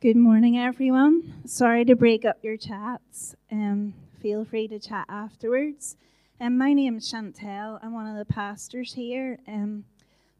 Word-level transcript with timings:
Good 0.00 0.16
morning, 0.16 0.56
everyone. 0.56 1.42
Sorry 1.44 1.84
to 1.84 1.94
break 1.94 2.24
up 2.24 2.38
your 2.40 2.56
chats. 2.56 3.36
Um, 3.52 3.92
feel 4.18 4.46
free 4.46 4.66
to 4.68 4.78
chat 4.78 5.04
afterwards. 5.10 5.98
Um, 6.40 6.56
my 6.56 6.72
name 6.72 6.96
is 6.96 7.12
Chantel. 7.12 7.78
I'm 7.82 7.92
one 7.92 8.06
of 8.06 8.16
the 8.16 8.24
pastors 8.24 8.94
here. 8.94 9.38
Um, 9.46 9.84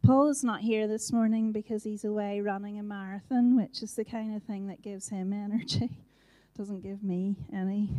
Paul 0.02 0.28
is 0.30 0.42
not 0.42 0.62
here 0.62 0.88
this 0.88 1.12
morning 1.12 1.52
because 1.52 1.84
he's 1.84 2.06
away 2.06 2.40
running 2.40 2.78
a 2.78 2.82
marathon, 2.82 3.54
which 3.54 3.82
is 3.82 3.92
the 3.92 4.04
kind 4.04 4.34
of 4.34 4.42
thing 4.44 4.66
that 4.68 4.80
gives 4.80 5.10
him 5.10 5.30
energy. 5.30 5.90
Doesn't 6.56 6.82
give 6.82 7.02
me 7.02 7.36
any, 7.52 7.90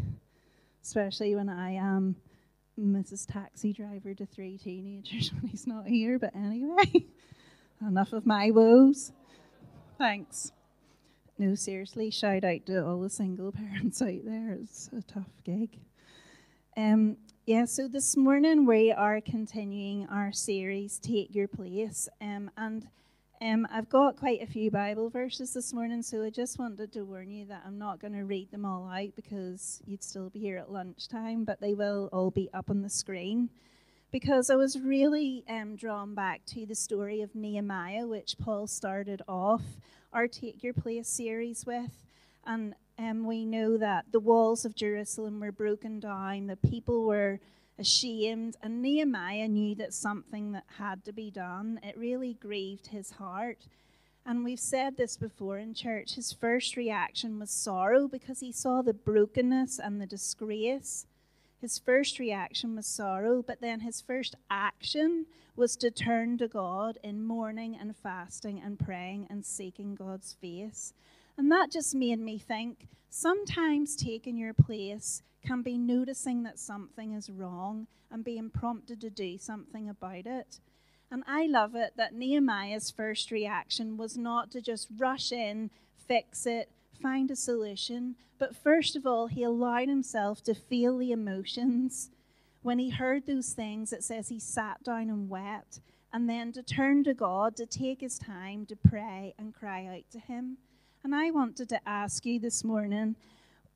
especially 0.82 1.36
when 1.36 1.48
I 1.48 1.73
am 1.73 2.16
Mrs. 2.80 3.32
Taxi 3.32 3.71
Driver 3.71 4.16
to 4.16 4.25
three 4.25 4.57
teenagers 4.57 5.32
when 5.39 5.52
he's 5.52 5.68
not 5.68 5.86
here. 5.86 6.18
But 6.18 6.36
anyway, 6.36 7.05
enough 7.88 8.14
of 8.14 8.25
my 8.25 8.50
woes. 8.50 9.12
Thanks. 10.00 10.54
No, 11.42 11.55
seriously, 11.55 12.12
shout 12.12 12.44
out 12.44 12.68
to 12.68 12.86
all 12.86 13.00
the 13.00 13.10
single 13.10 13.52
parents 13.52 14.00
out 14.00 14.24
there. 14.24 14.60
It's 14.61 14.92
a 14.96 15.02
tough 15.02 15.42
gig. 15.43 15.79
Um, 16.78 17.18
yeah, 17.48 17.65
so 17.65 17.88
this 17.88 18.15
morning 18.15 18.68
we 18.68 18.92
are 18.92 19.20
continuing 19.21 20.06
our 20.06 20.32
series, 20.32 21.00
Take 21.00 21.34
Your 21.34 21.48
Place. 21.48 22.07
Um, 22.21 22.51
and 22.57 22.88
um, 23.42 23.68
I've 23.71 23.89
got 23.89 24.18
quite 24.18 24.43
a 24.43 24.46
few 24.46 24.70
Bible 24.70 25.10
verses 25.10 25.51
this 25.51 25.74
morning, 25.74 26.04
so 26.04 26.24
I 26.24 26.29
just 26.29 26.60
wanted 26.60 26.93
to 26.93 27.06
warn 27.06 27.32
you 27.32 27.48
that 27.48 27.64
I'm 27.65 27.79
not 27.79 28.00
going 28.00 28.14
to 28.14 28.23
read 28.23 28.51
them 28.51 28.64
all 28.64 28.87
out 28.87 29.15
because 29.15 29.82
you'd 29.87 30.04
still 30.04 30.29
be 30.29 30.37
here 30.37 30.60
at 30.60 30.71
lunchtime, 30.71 31.43
but 31.43 31.60
they 31.60 31.73
will 31.73 32.08
all 32.14 32.30
be 32.30 32.52
up 32.53 32.70
on 32.70 32.84
the 32.84 32.89
screen. 32.89 33.50
Because 34.12 34.52
I 34.52 34.56
was 34.58 34.80
really 34.80 35.44
um, 35.50 35.76
drawn 35.76 36.14
back 36.14 36.45
to 36.50 36.67
the 36.67 36.76
story 36.76 37.23
of 37.23 37.34
Nehemiah, 37.34 38.06
which 38.06 38.38
Paul 38.38 38.67
started 38.67 39.23
off 39.28 39.64
our 40.14 40.28
Take 40.28 40.64
Your 40.64 40.73
Place 40.73 41.08
series 41.08 41.66
with. 41.66 42.03
And 42.45 42.75
um, 42.97 43.25
we 43.25 43.45
know 43.45 43.78
that 43.78 44.06
the 44.11 44.20
walls 44.20 44.66
of 44.66 44.75
Jerusalem 44.75 45.39
were 45.39 45.52
broken 45.52 46.00
down, 46.00 46.48
the 46.48 46.56
people 46.56 47.06
were 47.06 47.40
ashamed, 47.80 48.58
and 48.62 48.82
Nehemiah 48.82 49.48
knew 49.48 49.76
that 49.76 49.94
something 49.94 50.52
that 50.52 50.66
had 50.78 51.06
to 51.06 51.14
be 51.14 51.32
done. 51.32 51.80
It 51.84 51.98
really 51.98 52.34
grieved 52.34 52.88
his 52.88 53.12
heart. 53.12 53.66
And 54.26 54.44
we've 54.44 54.59
said 54.59 54.98
this 54.98 55.17
before 55.17 55.58
in 55.58 55.73
church. 55.73 56.16
His 56.16 56.32
first 56.32 56.76
reaction 56.78 57.39
was 57.39 57.50
sorrow 57.50 58.08
because 58.08 58.39
he 58.39 58.52
saw 58.52 58.82
the 58.82 58.94
brokenness 58.94 59.80
and 59.80 60.00
the 60.00 60.06
disgrace. 60.06 61.08
His 61.62 61.78
first 61.78 62.17
reaction 62.17 62.76
was 62.76 62.88
sorrow, 62.88 63.44
but 63.44 63.62
then 63.62 63.81
his 63.81 64.02
first 64.02 64.36
action 64.50 65.28
was 65.56 65.76
to 65.78 65.92
turn 65.92 66.40
to 66.40 66.48
God 66.48 66.98
in 67.04 67.23
mourning 67.23 67.78
and 67.80 67.95
fasting 67.95 68.59
and 68.59 68.80
praying 68.80 69.28
and 69.30 69.45
seeking 69.45 69.94
God's 69.94 70.34
face. 70.34 70.94
And 71.38 71.52
that 71.52 71.72
just 71.72 71.94
made 71.94 72.20
me 72.20 72.39
think 72.39 72.88
sometimes 73.12 73.95
taking 73.95 74.38
your 74.38 74.56
place 74.56 75.22
can 75.45 75.62
be 75.62 75.78
noticing 75.78 76.42
that 76.44 76.58
something 76.58 77.14
is 77.14 77.30
wrong 77.30 77.86
and 78.09 78.23
being 78.23 78.50
prompted 78.50 79.00
to 79.02 79.12
do 79.12 79.38
something 79.38 79.88
about 79.88 80.26
it. 80.26 80.59
And 81.12 81.23
I 81.28 81.45
love 81.45 81.76
it 81.76 81.94
that 81.95 82.16
Nehemiah's 82.16 82.89
first 82.89 83.30
reaction 83.30 83.98
was 83.98 84.17
not 84.17 84.50
to 84.52 84.62
just 84.62 84.88
rush 84.98 85.32
in, 85.32 85.70
fix 85.95 86.48
it, 86.48 86.72
find 87.02 87.32
a 87.32 87.36
solution, 87.36 88.16
but 88.38 88.56
first 88.56 88.96
of 88.96 89.06
all, 89.06 89.28
he 89.28 89.44
allowed 89.44 89.88
himself 89.88 90.44
to 90.44 90.54
feel 90.54 90.98
the 90.98 91.12
emotions. 91.12 92.10
When 92.62 92.80
he 92.80 92.90
heard 92.90 93.26
those 93.26 93.54
things, 93.54 93.92
it 93.92 94.04
says 94.04 94.30
he 94.30 94.40
sat 94.40 94.84
down 94.84 95.10
and 95.10 95.30
wept, 95.30 95.82
and 96.14 96.30
then 96.30 96.52
to 96.54 96.64
turn 96.64 97.04
to 97.06 97.14
God, 97.14 97.56
to 97.58 97.66
take 97.66 98.02
his 98.02 98.20
time 98.20 98.66
to 98.68 98.76
pray 98.76 99.34
and 99.38 99.54
cry 99.54 99.86
out 99.86 100.12
to 100.12 100.20
him. 100.20 100.58
And 101.04 101.16
I 101.16 101.32
wanted 101.32 101.70
to 101.70 101.88
ask 101.88 102.26
you 102.26 102.40
this 102.40 102.64
morning 102.64 103.16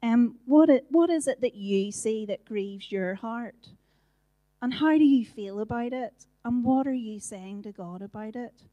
um, 0.04 0.36
what, 0.46 0.70
it, 0.70 0.86
what 0.90 1.10
is 1.10 1.28
it 1.28 1.42
that 1.42 1.56
you 1.56 1.92
see 1.92 2.26
that 2.28 2.46
grieves 2.46 2.92
your 2.92 3.16
heart? 3.16 3.70
And 4.62 4.76
how 4.76 4.98
do 4.98 5.04
you 5.04 5.26
feel 5.26 5.60
about 5.60 5.94
it? 5.94 6.26
And 6.44 6.64
what 6.64 6.86
are 6.86 6.94
you 6.94 7.20
saying 7.20 7.64
to 7.64 7.72
God 7.72 8.02
about 8.02 8.36
it? 8.36 8.64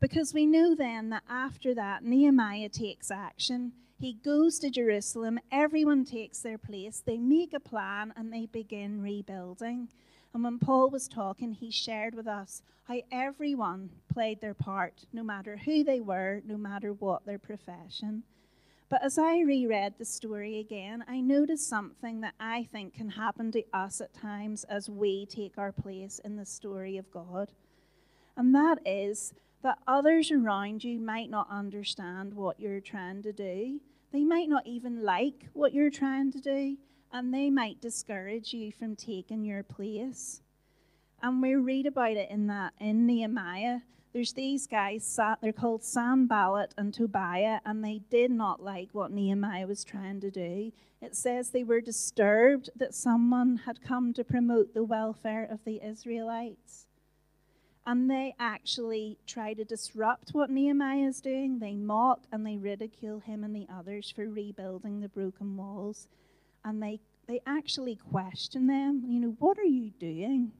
Because 0.00 0.34
we 0.34 0.46
know 0.46 0.74
then 0.74 1.10
that 1.10 1.22
after 1.28 1.74
that, 1.74 2.04
Nehemiah 2.04 2.68
takes 2.68 3.10
action. 3.10 3.72
He 4.04 4.18
goes 4.22 4.58
to 4.58 4.68
Jerusalem, 4.68 5.40
everyone 5.50 6.04
takes 6.04 6.40
their 6.40 6.58
place, 6.58 7.02
they 7.06 7.16
make 7.16 7.54
a 7.54 7.58
plan, 7.58 8.12
and 8.14 8.30
they 8.30 8.44
begin 8.44 9.00
rebuilding. 9.00 9.88
And 10.34 10.44
when 10.44 10.58
Paul 10.58 10.90
was 10.90 11.08
talking, 11.08 11.54
he 11.54 11.70
shared 11.70 12.14
with 12.14 12.26
us 12.26 12.60
how 12.86 12.96
everyone 13.10 13.88
played 14.12 14.42
their 14.42 14.52
part, 14.52 15.06
no 15.14 15.22
matter 15.22 15.56
who 15.56 15.82
they 15.82 16.00
were, 16.00 16.42
no 16.44 16.58
matter 16.58 16.92
what 16.92 17.24
their 17.24 17.38
profession. 17.38 18.24
But 18.90 19.02
as 19.02 19.16
I 19.16 19.40
reread 19.40 19.94
the 19.96 20.04
story 20.04 20.58
again, 20.58 21.02
I 21.08 21.22
noticed 21.22 21.66
something 21.66 22.20
that 22.20 22.34
I 22.38 22.68
think 22.70 22.92
can 22.92 23.08
happen 23.08 23.52
to 23.52 23.62
us 23.72 24.02
at 24.02 24.12
times 24.12 24.64
as 24.64 24.90
we 24.90 25.24
take 25.24 25.56
our 25.56 25.72
place 25.72 26.20
in 26.22 26.36
the 26.36 26.44
story 26.44 26.98
of 26.98 27.10
God. 27.10 27.52
And 28.36 28.54
that 28.54 28.80
is 28.84 29.32
that 29.62 29.78
others 29.88 30.30
around 30.30 30.84
you 30.84 31.00
might 31.00 31.30
not 31.30 31.48
understand 31.50 32.34
what 32.34 32.60
you're 32.60 32.80
trying 32.80 33.22
to 33.22 33.32
do. 33.32 33.80
They 34.14 34.22
might 34.22 34.48
not 34.48 34.64
even 34.64 35.02
like 35.02 35.48
what 35.54 35.74
you're 35.74 35.90
trying 35.90 36.30
to 36.30 36.40
do 36.40 36.76
and 37.12 37.34
they 37.34 37.50
might 37.50 37.80
discourage 37.80 38.54
you 38.54 38.70
from 38.70 38.94
taking 38.94 39.44
your 39.44 39.64
place. 39.64 40.40
And 41.20 41.42
we 41.42 41.56
read 41.56 41.84
about 41.84 42.12
it 42.12 42.30
in 42.30 42.46
that 42.46 42.74
in 42.78 43.06
Nehemiah. 43.06 43.80
There's 44.12 44.32
these 44.32 44.68
guys, 44.68 45.18
they're 45.42 45.52
called 45.52 45.82
Sanballat 45.82 46.74
and 46.78 46.94
Tobiah, 46.94 47.58
and 47.66 47.82
they 47.82 48.02
did 48.08 48.30
not 48.30 48.62
like 48.62 48.90
what 48.92 49.10
Nehemiah 49.10 49.66
was 49.66 49.82
trying 49.82 50.20
to 50.20 50.30
do. 50.30 50.70
It 51.02 51.16
says 51.16 51.50
they 51.50 51.64
were 51.64 51.80
disturbed 51.80 52.70
that 52.76 52.94
someone 52.94 53.62
had 53.66 53.82
come 53.82 54.12
to 54.12 54.22
promote 54.22 54.74
the 54.74 54.84
welfare 54.84 55.44
of 55.44 55.64
the 55.64 55.84
Israelites. 55.84 56.83
And 57.86 58.10
they 58.10 58.34
actually 58.38 59.18
try 59.26 59.52
to 59.54 59.64
disrupt 59.64 60.30
what 60.30 60.50
Nehemiah 60.50 61.06
is 61.06 61.20
doing. 61.20 61.58
They 61.58 61.74
mock 61.74 62.20
and 62.32 62.46
they 62.46 62.56
ridicule 62.56 63.20
him 63.20 63.44
and 63.44 63.54
the 63.54 63.66
others 63.72 64.10
for 64.10 64.26
rebuilding 64.28 65.00
the 65.00 65.08
broken 65.08 65.56
walls 65.56 66.08
and 66.64 66.82
they, 66.82 67.00
they 67.28 67.40
actually 67.46 67.96
question 67.96 68.66
them, 68.66 69.04
you 69.06 69.20
know, 69.20 69.36
what 69.38 69.58
are 69.58 69.64
you 69.64 69.90
doing? 69.98 70.52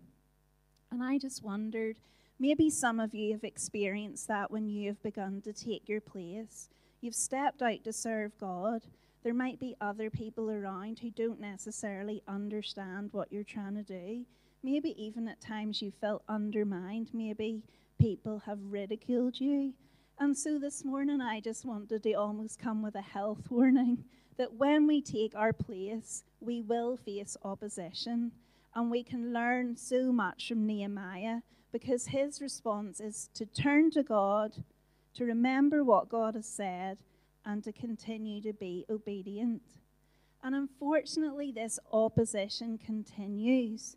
And 0.93 1.03
I 1.03 1.19
just 1.19 1.43
wondered, 1.43 1.99
maybe 2.39 2.71
some 2.71 3.01
of 3.01 3.15
you 3.15 3.33
have 3.33 3.45
experienced 3.45 4.29
that 4.29 4.51
when 4.51 4.69
you 4.69 4.89
have 4.89 5.03
begun 5.03 5.41
to 5.43 5.53
take 5.53 5.89
your 5.89 6.01
place. 6.01 6.69
You've 7.01 7.15
stepped 7.15 7.63
out 7.63 7.85
to 7.85 7.93
serve 7.93 8.39
God. 8.39 8.83
There 9.23 9.35
might 9.35 9.59
be 9.59 9.77
other 9.81 10.11
people 10.11 10.51
around 10.51 10.99
who 10.99 11.11
don't 11.11 11.41
necessarily 11.41 12.23
understand 12.29 13.09
what 13.13 13.33
you're 13.33 13.43
trying 13.43 13.75
to 13.77 13.83
do. 13.83 14.25
Maybe 14.65 14.95
even 14.97 15.29
at 15.29 15.43
times 15.43 15.83
you 15.83 15.93
felt 16.01 16.23
undermined. 16.27 17.11
Maybe 17.13 17.61
people 18.01 18.39
have 18.47 18.59
ridiculed 18.63 19.39
you. 19.39 19.75
And 20.19 20.35
so 20.35 20.59
this 20.59 20.87
morning, 20.87 21.21
I 21.21 21.41
just 21.41 21.67
wanted 21.67 22.03
to 22.03 22.15
almost 22.15 22.59
come 22.59 22.83
with 22.83 22.95
a 22.95 23.03
health 23.03 23.43
warning 23.51 24.05
that 24.39 24.55
when 24.55 24.87
we 24.87 25.03
take 25.03 25.35
our 25.35 25.53
place, 25.53 26.25
we 26.41 26.63
will 26.63 26.97
face 26.97 27.37
opposition. 27.45 28.33
And 28.75 28.91
we 28.91 29.03
can 29.03 29.35
learn 29.35 29.77
so 29.77 30.11
much 30.11 30.49
from 30.49 30.67
Nehemiah 30.67 31.41
because 31.71 32.07
his 32.07 32.41
response 32.41 33.01
is 33.01 33.29
to 33.35 33.45
turn 33.45 33.91
to 33.91 34.03
God, 34.03 34.65
to 35.13 35.27
remember 35.27 35.85
what 35.85 36.09
God 36.09 36.37
has 36.37 36.47
said, 36.47 36.97
and 37.45 37.63
to 37.65 37.71
continue 37.71 38.41
to 38.41 38.55
be 38.55 38.87
obedient. 38.89 39.61
And 40.43 40.55
unfortunately, 40.55 41.53
this 41.53 41.79
opposition 41.93 42.79
continues. 42.79 43.97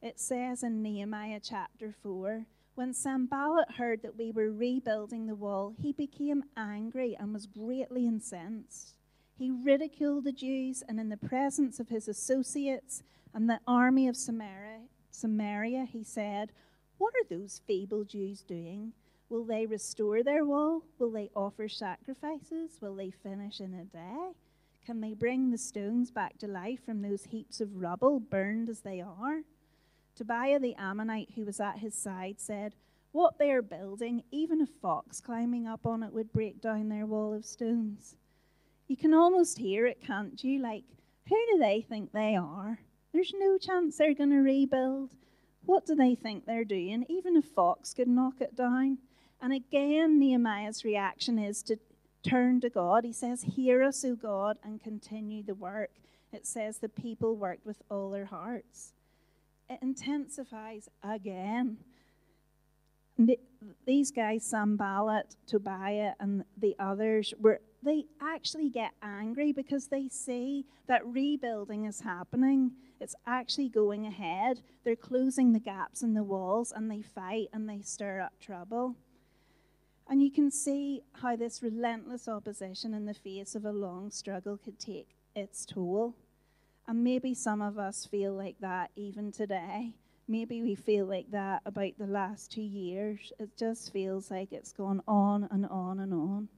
It 0.00 0.20
says 0.20 0.62
in 0.62 0.80
Nehemiah 0.80 1.40
chapter 1.42 1.92
4 2.02 2.46
when 2.76 2.94
Sanballat 2.94 3.72
heard 3.72 4.02
that 4.02 4.16
we 4.16 4.30
were 4.30 4.52
rebuilding 4.52 5.26
the 5.26 5.34
wall, 5.34 5.74
he 5.76 5.92
became 5.92 6.44
angry 6.56 7.16
and 7.18 7.34
was 7.34 7.46
greatly 7.46 8.06
incensed. 8.06 8.94
He 9.36 9.50
ridiculed 9.50 10.22
the 10.22 10.30
Jews, 10.30 10.84
and 10.88 11.00
in 11.00 11.08
the 11.08 11.16
presence 11.16 11.80
of 11.80 11.88
his 11.88 12.06
associates 12.06 13.02
and 13.34 13.50
the 13.50 13.58
army 13.66 14.06
of 14.06 14.16
Samaria, 14.16 14.82
Samaria, 15.10 15.86
he 15.86 16.04
said, 16.04 16.52
What 16.98 17.14
are 17.14 17.28
those 17.28 17.60
feeble 17.66 18.04
Jews 18.04 18.42
doing? 18.42 18.92
Will 19.28 19.42
they 19.42 19.66
restore 19.66 20.22
their 20.22 20.44
wall? 20.44 20.84
Will 21.00 21.10
they 21.10 21.30
offer 21.34 21.68
sacrifices? 21.68 22.78
Will 22.80 22.94
they 22.94 23.10
finish 23.10 23.58
in 23.58 23.74
a 23.74 23.82
day? 23.82 24.34
Can 24.86 25.00
they 25.00 25.14
bring 25.14 25.50
the 25.50 25.58
stones 25.58 26.12
back 26.12 26.38
to 26.38 26.46
life 26.46 26.84
from 26.84 27.02
those 27.02 27.24
heaps 27.24 27.60
of 27.60 27.80
rubble, 27.80 28.20
burned 28.20 28.68
as 28.68 28.82
they 28.82 29.00
are? 29.00 29.42
Tobiah 30.18 30.58
the 30.58 30.74
Ammonite, 30.74 31.30
who 31.36 31.44
was 31.44 31.60
at 31.60 31.78
his 31.78 31.94
side, 31.94 32.40
said, 32.40 32.74
What 33.12 33.38
they 33.38 33.52
are 33.52 33.62
building, 33.62 34.24
even 34.32 34.60
a 34.60 34.66
fox 34.66 35.20
climbing 35.20 35.68
up 35.68 35.86
on 35.86 36.02
it 36.02 36.12
would 36.12 36.32
break 36.32 36.60
down 36.60 36.88
their 36.88 37.06
wall 37.06 37.32
of 37.32 37.44
stones. 37.44 38.16
You 38.88 38.96
can 38.96 39.14
almost 39.14 39.58
hear 39.58 39.86
it, 39.86 40.02
can't 40.04 40.42
you? 40.42 40.58
Like, 40.58 40.82
who 41.28 41.36
do 41.52 41.58
they 41.58 41.86
think 41.88 42.10
they 42.10 42.34
are? 42.34 42.80
There's 43.12 43.32
no 43.38 43.58
chance 43.58 43.96
they're 43.96 44.12
going 44.12 44.30
to 44.30 44.38
rebuild. 44.38 45.14
What 45.64 45.86
do 45.86 45.94
they 45.94 46.16
think 46.16 46.46
they're 46.46 46.64
doing? 46.64 47.06
Even 47.08 47.36
a 47.36 47.42
fox 47.42 47.94
could 47.94 48.08
knock 48.08 48.40
it 48.40 48.56
down. 48.56 48.98
And 49.40 49.52
again, 49.52 50.18
Nehemiah's 50.18 50.84
reaction 50.84 51.38
is 51.38 51.62
to 51.62 51.78
turn 52.24 52.60
to 52.62 52.70
God. 52.70 53.04
He 53.04 53.12
says, 53.12 53.42
Hear 53.42 53.84
us, 53.84 54.04
O 54.04 54.16
God, 54.16 54.58
and 54.64 54.82
continue 54.82 55.44
the 55.44 55.54
work. 55.54 55.90
It 56.32 56.44
says 56.44 56.78
the 56.78 56.88
people 56.88 57.36
worked 57.36 57.64
with 57.64 57.82
all 57.88 58.10
their 58.10 58.24
hearts. 58.24 58.94
It 59.68 59.78
intensifies 59.82 60.88
again. 61.02 61.78
These 63.84 64.12
guys, 64.12 64.44
Sanballat, 64.44 65.36
Tobiah, 65.46 66.12
and 66.20 66.44
the 66.56 66.76
others, 66.78 67.34
were 67.38 67.60
they 67.82 68.04
actually 68.20 68.70
get 68.70 68.92
angry 69.02 69.52
because 69.52 69.88
they 69.88 70.08
see 70.08 70.66
that 70.86 71.06
rebuilding 71.06 71.84
is 71.84 72.00
happening. 72.00 72.72
It's 73.00 73.14
actually 73.26 73.68
going 73.68 74.06
ahead. 74.06 74.62
They're 74.84 74.96
closing 74.96 75.52
the 75.52 75.60
gaps 75.60 76.02
in 76.02 76.14
the 76.14 76.24
walls 76.24 76.72
and 76.74 76.90
they 76.90 77.02
fight 77.02 77.48
and 77.52 77.68
they 77.68 77.82
stir 77.82 78.20
up 78.20 78.32
trouble. 78.40 78.96
And 80.08 80.22
you 80.22 80.30
can 80.30 80.50
see 80.50 81.02
how 81.20 81.36
this 81.36 81.62
relentless 81.62 82.26
opposition 82.26 82.94
in 82.94 83.04
the 83.04 83.14
face 83.14 83.54
of 83.54 83.64
a 83.64 83.72
long 83.72 84.10
struggle 84.10 84.56
could 84.56 84.78
take 84.78 85.16
its 85.36 85.66
toll. 85.66 86.16
And 86.88 87.04
maybe 87.04 87.34
some 87.34 87.60
of 87.60 87.78
us 87.78 88.06
feel 88.06 88.32
like 88.32 88.56
that 88.60 88.90
even 88.96 89.30
today. 89.30 89.92
Maybe 90.26 90.62
we 90.62 90.74
feel 90.74 91.04
like 91.04 91.30
that 91.32 91.60
about 91.66 91.92
the 91.98 92.06
last 92.06 92.50
two 92.50 92.62
years. 92.62 93.30
It 93.38 93.50
just 93.58 93.92
feels 93.92 94.30
like 94.30 94.52
it's 94.52 94.72
gone 94.72 95.02
on 95.06 95.46
and 95.50 95.66
on 95.66 96.00
and 96.00 96.14
on. 96.14 96.48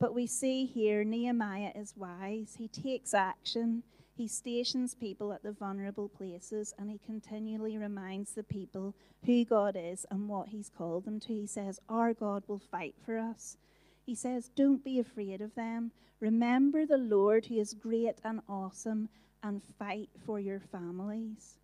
But 0.00 0.14
we 0.14 0.26
see 0.26 0.66
here 0.66 1.04
Nehemiah 1.04 1.70
is 1.76 1.94
wise. 1.96 2.56
He 2.58 2.66
takes 2.66 3.14
action. 3.14 3.84
He 4.16 4.26
stations 4.26 4.96
people 4.96 5.32
at 5.32 5.44
the 5.44 5.52
vulnerable 5.52 6.08
places 6.08 6.74
and 6.76 6.90
he 6.90 6.98
continually 6.98 7.78
reminds 7.78 8.32
the 8.32 8.42
people 8.42 8.96
who 9.24 9.44
God 9.44 9.76
is 9.78 10.04
and 10.10 10.28
what 10.28 10.48
he's 10.48 10.68
called 10.76 11.04
them 11.04 11.20
to. 11.20 11.32
He 11.32 11.46
says, 11.46 11.78
Our 11.88 12.14
God 12.14 12.42
will 12.48 12.58
fight 12.58 12.96
for 13.06 13.16
us. 13.16 13.56
He 14.04 14.16
says, 14.16 14.50
Don't 14.56 14.82
be 14.82 14.98
afraid 14.98 15.40
of 15.40 15.54
them. 15.54 15.92
Remember 16.18 16.84
the 16.84 16.98
Lord 16.98 17.46
who 17.46 17.58
is 17.58 17.74
great 17.74 18.16
and 18.24 18.40
awesome 18.48 19.08
and 19.42 19.62
fight 19.78 20.10
for 20.24 20.38
your 20.38 20.60
families. 20.60 21.58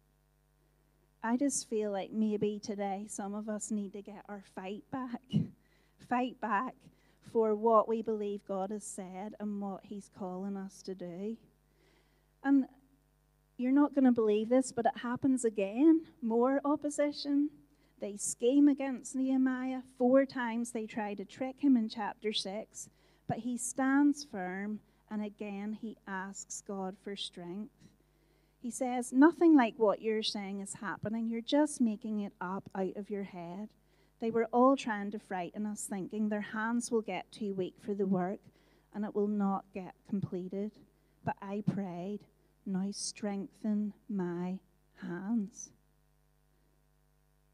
I 1.22 1.36
just 1.36 1.68
feel 1.68 1.90
like 1.90 2.12
maybe 2.12 2.60
today 2.62 3.06
some 3.08 3.34
of 3.34 3.48
us 3.48 3.70
need 3.70 3.92
to 3.92 4.02
get 4.02 4.24
our 4.28 4.42
fight 4.54 4.84
back. 4.90 5.20
fight 6.08 6.40
back 6.40 6.74
for 7.32 7.54
what 7.54 7.88
we 7.88 8.02
believe 8.02 8.40
God 8.46 8.70
has 8.70 8.84
said 8.84 9.34
and 9.40 9.60
what 9.60 9.80
He's 9.82 10.10
calling 10.16 10.56
us 10.56 10.82
to 10.82 10.94
do. 10.94 11.36
And 12.44 12.66
you're 13.56 13.72
not 13.72 13.94
going 13.94 14.04
to 14.04 14.12
believe 14.12 14.48
this, 14.48 14.72
but 14.72 14.86
it 14.86 14.98
happens 15.02 15.44
again. 15.44 16.02
More 16.22 16.60
opposition. 16.64 17.50
They 18.00 18.16
scheme 18.16 18.68
against 18.68 19.16
Nehemiah. 19.16 19.82
Four 19.98 20.24
times 20.24 20.70
they 20.70 20.86
try 20.86 21.14
to 21.14 21.24
trick 21.24 21.56
him 21.58 21.76
in 21.76 21.88
chapter 21.88 22.32
6, 22.32 22.88
but 23.26 23.38
he 23.38 23.58
stands 23.58 24.24
firm 24.24 24.78
and 25.10 25.24
again 25.24 25.78
he 25.80 25.96
asks 26.06 26.62
God 26.66 26.96
for 27.02 27.16
strength. 27.16 27.72
He 28.60 28.70
says, 28.70 29.12
Nothing 29.12 29.56
like 29.56 29.74
what 29.76 30.02
you're 30.02 30.22
saying 30.22 30.60
is 30.60 30.74
happening. 30.74 31.28
You're 31.28 31.40
just 31.40 31.80
making 31.80 32.20
it 32.20 32.32
up 32.40 32.68
out 32.74 32.96
of 32.96 33.10
your 33.10 33.22
head. 33.24 33.68
They 34.20 34.30
were 34.30 34.48
all 34.52 34.76
trying 34.76 35.12
to 35.12 35.18
frighten 35.18 35.64
us, 35.64 35.86
thinking 35.88 36.28
their 36.28 36.40
hands 36.40 36.90
will 36.90 37.02
get 37.02 37.30
too 37.30 37.54
weak 37.54 37.74
for 37.80 37.94
the 37.94 38.06
work 38.06 38.40
and 38.94 39.04
it 39.04 39.14
will 39.14 39.28
not 39.28 39.64
get 39.72 39.94
completed. 40.08 40.72
But 41.24 41.36
I 41.40 41.62
prayed, 41.72 42.20
Now 42.66 42.88
strengthen 42.90 43.92
my 44.08 44.58
hands. 45.02 45.70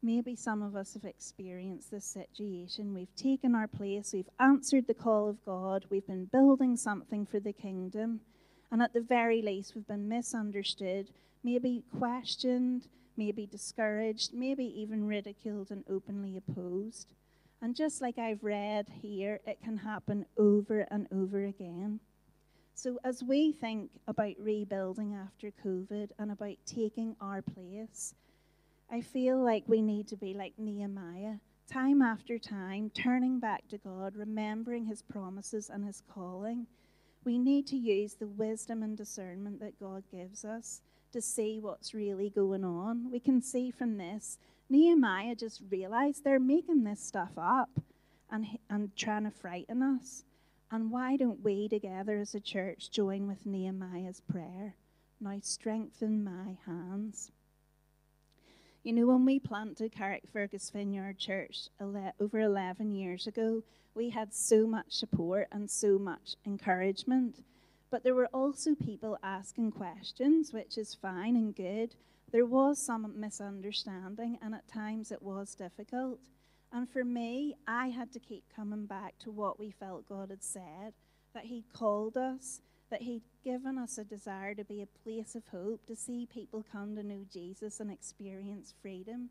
Maybe 0.05 0.35
some 0.35 0.61
of 0.61 0.75
us 0.75 0.93
have 0.93 1.03
experienced 1.03 1.89
this 1.89 2.05
situation. 2.05 2.93
We've 2.93 3.15
taken 3.15 3.55
our 3.55 3.65
place, 3.67 4.13
we've 4.13 4.29
answered 4.39 4.85
the 4.85 4.93
call 4.93 5.27
of 5.27 5.43
God, 5.43 5.87
we've 5.89 6.05
been 6.05 6.25
building 6.25 6.77
something 6.77 7.25
for 7.25 7.39
the 7.39 7.51
kingdom, 7.51 8.19
and 8.71 8.83
at 8.83 8.93
the 8.93 9.01
very 9.01 9.41
least, 9.41 9.73
we've 9.73 9.87
been 9.87 10.07
misunderstood, 10.07 11.09
maybe 11.43 11.81
questioned, 11.97 12.87
maybe 13.17 13.47
discouraged, 13.47 14.31
maybe 14.31 14.65
even 14.79 15.07
ridiculed 15.07 15.71
and 15.71 15.83
openly 15.89 16.37
opposed. 16.37 17.07
And 17.63 17.75
just 17.75 17.99
like 17.99 18.19
I've 18.19 18.43
read 18.43 18.85
here, 19.01 19.39
it 19.47 19.57
can 19.63 19.77
happen 19.77 20.27
over 20.37 20.85
and 20.91 21.07
over 21.11 21.45
again. 21.45 21.99
So, 22.75 22.99
as 23.03 23.23
we 23.23 23.53
think 23.53 23.89
about 24.07 24.35
rebuilding 24.37 25.15
after 25.15 25.51
COVID 25.65 26.11
and 26.19 26.31
about 26.31 26.57
taking 26.67 27.15
our 27.19 27.41
place, 27.41 28.13
I 28.91 29.01
feel 29.01 29.43
like 29.43 29.63
we 29.67 29.81
need 29.81 30.07
to 30.09 30.15
be 30.15 30.33
like 30.33 30.53
Nehemiah, 30.57 31.35
time 31.71 32.01
after 32.01 32.37
time, 32.37 32.91
turning 32.91 33.39
back 33.39 33.67
to 33.69 33.77
God, 33.77 34.15
remembering 34.15 34.85
his 34.85 35.01
promises 35.01 35.69
and 35.69 35.83
his 35.83 36.03
calling. 36.13 36.67
We 37.23 37.39
need 37.39 37.65
to 37.67 37.75
use 37.75 38.13
the 38.13 38.27
wisdom 38.27 38.83
and 38.83 38.95
discernment 38.95 39.59
that 39.59 39.79
God 39.79 40.03
gives 40.11 40.45
us 40.45 40.81
to 41.11 41.21
see 41.21 41.59
what's 41.59 41.93
really 41.93 42.29
going 42.29 42.63
on. 42.63 43.11
We 43.11 43.19
can 43.19 43.41
see 43.41 43.71
from 43.71 43.97
this, 43.97 44.37
Nehemiah 44.69 45.35
just 45.35 45.61
realized 45.69 46.23
they're 46.23 46.39
making 46.39 46.83
this 46.83 47.01
stuff 47.01 47.31
up 47.37 47.69
and, 48.29 48.45
and 48.69 48.95
trying 48.95 49.23
to 49.23 49.31
frighten 49.31 49.81
us. 49.81 50.23
And 50.71 50.91
why 50.91 51.15
don't 51.15 51.43
we 51.43 51.67
together 51.67 52.17
as 52.19 52.35
a 52.35 52.39
church 52.39 52.91
join 52.91 53.27
with 53.27 53.45
Nehemiah's 53.45 54.21
prayer? 54.21 54.75
Now 55.19 55.37
strengthen 55.41 56.23
my 56.23 56.57
hands. 56.65 57.31
You 58.85 58.93
know, 58.93 59.07
when 59.07 59.25
we 59.25 59.39
planted 59.39 59.95
Carrickfergus 59.95 60.71
Vineyard 60.71 61.17
Church 61.17 61.69
over 61.81 62.39
11 62.39 62.93
years 62.93 63.25
ago, 63.25 63.63
we 63.95 64.11
had 64.11 64.31
so 64.31 64.67
much 64.67 64.91
support 64.91 65.47
and 65.51 65.71
so 65.71 65.97
much 65.97 66.35
encouragement. 66.45 67.43
But 67.89 68.03
there 68.03 68.13
were 68.13 68.29
also 68.31 68.75
people 68.75 69.17
asking 69.23 69.71
questions, 69.71 70.53
which 70.53 70.77
is 70.77 70.93
fine 70.93 71.35
and 71.35 71.55
good. 71.55 71.95
There 72.31 72.45
was 72.45 72.77
some 72.77 73.11
misunderstanding, 73.19 74.37
and 74.39 74.53
at 74.53 74.67
times 74.67 75.11
it 75.11 75.23
was 75.23 75.55
difficult. 75.55 76.19
And 76.71 76.87
for 76.87 77.03
me, 77.03 77.55
I 77.67 77.87
had 77.87 78.11
to 78.11 78.19
keep 78.19 78.43
coming 78.55 78.85
back 78.85 79.17
to 79.21 79.31
what 79.31 79.57
we 79.57 79.71
felt 79.71 80.07
God 80.07 80.29
had 80.29 80.43
said 80.43 80.93
that 81.33 81.45
He'd 81.45 81.73
called 81.73 82.17
us, 82.17 82.61
that 82.89 83.01
He'd 83.01 83.23
given 83.43 83.77
us 83.77 83.97
a 83.97 84.03
desire 84.03 84.53
to 84.55 84.63
be 84.63 84.81
a 84.81 85.03
place 85.03 85.35
of 85.35 85.47
hope, 85.51 85.85
to 85.87 85.95
see 85.95 86.27
people 86.31 86.65
come 86.71 86.95
to 86.95 87.03
know 87.03 87.25
Jesus 87.31 87.79
and 87.79 87.91
experience 87.91 88.73
freedom, 88.81 89.29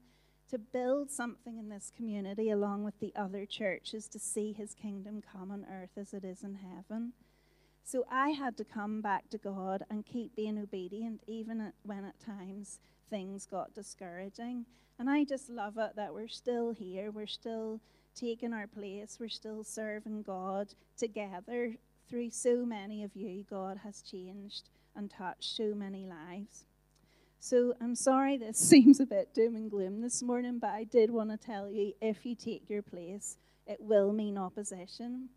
to 0.51 0.59
build 0.59 1.11
something 1.11 1.59
in 1.59 1.69
this 1.69 1.93
community 1.97 2.51
along 2.51 2.85
with 2.85 2.99
the 3.01 3.13
other 3.17 3.47
churches 3.47 4.09
to 4.09 4.19
see 4.19 4.53
His 4.53 4.75
kingdom 4.75 5.23
come 5.33 5.51
on 5.51 5.67
earth 5.71 5.97
as 5.97 6.13
it 6.13 6.25
is 6.25 6.43
in 6.43 6.55
heaven. 6.55 7.13
So 7.85 8.05
I 8.11 8.31
had 8.31 8.57
to 8.57 8.65
come 8.65 9.03
back 9.03 9.29
to 9.31 9.39
God 9.39 9.85
and 9.91 10.07
keep 10.07 10.35
being 10.35 10.59
obedient, 10.59 11.21
even 11.27 11.73
when 11.83 12.05
at 12.05 12.19
times 12.19 12.79
things 13.11 13.47
got 13.47 13.75
discouraging. 13.75 14.65
And 14.99 15.11
I 15.11 15.25
just 15.25 15.51
love 15.51 15.77
it 15.77 15.97
that 15.97 16.15
we're 16.15 16.29
still 16.29 16.73
here. 16.73 17.11
We're 17.11 17.27
still 17.27 17.81
taking 18.15 18.53
our 18.53 18.67
place. 18.67 19.19
We're 19.21 19.29
still 19.29 19.65
serving 19.65 20.23
God 20.23 20.69
together. 20.97 21.75
Through 22.15 22.31
so 22.31 22.65
many 22.65 23.03
of 23.03 23.17
you, 23.17 23.45
God 23.51 23.79
has 23.83 24.01
changed 24.01 24.69
and 24.95 25.11
touched 25.11 25.57
so 25.57 25.75
many 25.75 26.07
lives. 26.07 26.65
So 27.41 27.75
I'm 27.81 27.97
sorry 27.97 28.37
this 28.39 28.57
seems 28.57 29.01
a 29.01 29.05
bit 29.05 29.35
doom 29.35 29.57
and 29.57 29.69
gloom 29.69 30.01
this 30.01 30.23
morning, 30.23 30.61
but 30.61 30.71
I 30.71 30.85
did 30.85 31.11
want 31.11 31.31
to 31.31 31.37
tell 31.37 31.69
you 31.69 31.93
if 32.01 32.25
you 32.25 32.37
take 32.37 32.71
your 32.71 32.83
place, 32.83 33.37
it 33.67 33.81
will 33.81 34.13
mean 34.13 34.39
opposition. 34.39 35.31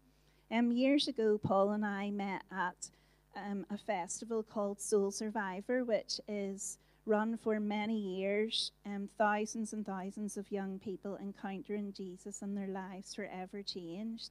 Um, 0.51 0.71
years 0.71 1.07
ago, 1.07 1.39
Paul 1.43 1.71
and 1.71 1.83
I 1.83 2.11
met 2.11 2.43
at 2.51 2.89
um, 3.35 3.65
a 3.71 3.77
festival 3.79 4.43
called 4.43 4.79
Soul 4.79 5.09
Survivor, 5.09 5.83
which 5.83 6.21
is 6.27 6.77
run 7.07 7.39
for 7.43 7.59
many 7.59 7.97
years. 7.97 8.71
Um, 8.85 9.09
thousands 9.17 9.73
and 9.73 9.83
thousands 9.83 10.37
of 10.37 10.51
young 10.51 10.77
people 10.77 11.17
encountering 11.17 11.91
Jesus 11.91 12.43
and 12.43 12.55
their 12.55 12.67
lives 12.67 13.15
forever 13.15 13.63
changed. 13.63 14.29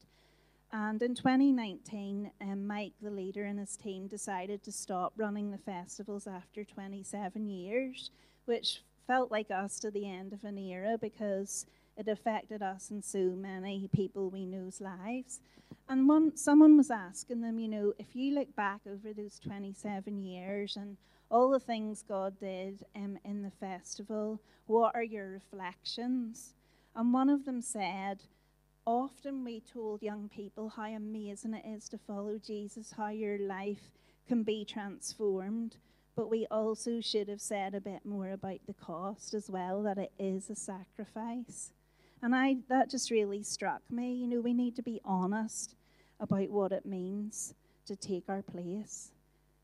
And 0.72 1.00
in 1.00 1.14
2019, 1.14 2.30
um, 2.40 2.66
Mike, 2.66 2.94
the 3.00 3.10
leader, 3.10 3.44
and 3.44 3.58
his 3.58 3.76
team 3.76 4.08
decided 4.08 4.62
to 4.64 4.72
stop 4.72 5.12
running 5.16 5.50
the 5.50 5.58
festivals 5.58 6.26
after 6.26 6.64
27 6.64 7.48
years, 7.48 8.10
which 8.46 8.82
felt 9.06 9.30
like 9.30 9.50
us 9.50 9.78
to 9.80 9.90
the 9.90 10.08
end 10.08 10.32
of 10.32 10.44
an 10.44 10.58
era 10.58 10.98
because 11.00 11.66
it 11.96 12.08
affected 12.08 12.62
us 12.62 12.90
and 12.90 13.04
so 13.04 13.18
many 13.18 13.88
people 13.94 14.28
we 14.28 14.44
knew's 14.44 14.80
lives. 14.80 15.40
And 15.88 16.08
one, 16.08 16.36
someone 16.36 16.76
was 16.76 16.90
asking 16.90 17.40
them, 17.40 17.58
you 17.58 17.68
know, 17.68 17.92
if 17.98 18.14
you 18.14 18.34
look 18.34 18.54
back 18.56 18.80
over 18.86 19.12
those 19.12 19.38
27 19.38 20.18
years 20.18 20.76
and 20.76 20.96
all 21.30 21.50
the 21.50 21.60
things 21.60 22.04
God 22.06 22.38
did 22.38 22.84
um, 22.94 23.18
in 23.24 23.42
the 23.42 23.50
festival, 23.50 24.40
what 24.66 24.94
are 24.94 25.02
your 25.02 25.28
reflections? 25.28 26.54
And 26.94 27.12
one 27.12 27.30
of 27.30 27.44
them 27.44 27.62
said, 27.62 28.22
Often 28.86 29.44
we 29.44 29.60
told 29.60 30.02
young 30.02 30.28
people 30.28 30.68
how 30.68 30.84
amazing 30.86 31.54
it 31.54 31.66
is 31.66 31.88
to 31.88 31.98
follow 31.98 32.38
Jesus, 32.38 32.92
how 32.96 33.08
your 33.08 33.38
life 33.38 33.90
can 34.28 34.44
be 34.44 34.64
transformed. 34.64 35.76
But 36.14 36.30
we 36.30 36.46
also 36.50 37.00
should 37.00 37.28
have 37.28 37.40
said 37.40 37.74
a 37.74 37.80
bit 37.80 38.06
more 38.06 38.30
about 38.30 38.60
the 38.66 38.74
cost 38.74 39.34
as 39.34 39.50
well, 39.50 39.82
that 39.82 39.98
it 39.98 40.12
is 40.18 40.48
a 40.48 40.54
sacrifice. 40.54 41.72
And 42.22 42.34
I 42.34 42.58
that 42.68 42.88
just 42.88 43.10
really 43.10 43.42
struck 43.42 43.82
me. 43.90 44.14
You 44.14 44.26
know, 44.28 44.40
we 44.40 44.54
need 44.54 44.76
to 44.76 44.82
be 44.82 45.00
honest. 45.04 45.74
about 46.20 46.50
what 46.50 46.72
it 46.72 46.86
means 46.86 47.54
to 47.86 47.96
take 47.96 48.24
our 48.28 48.42
place. 48.42 49.12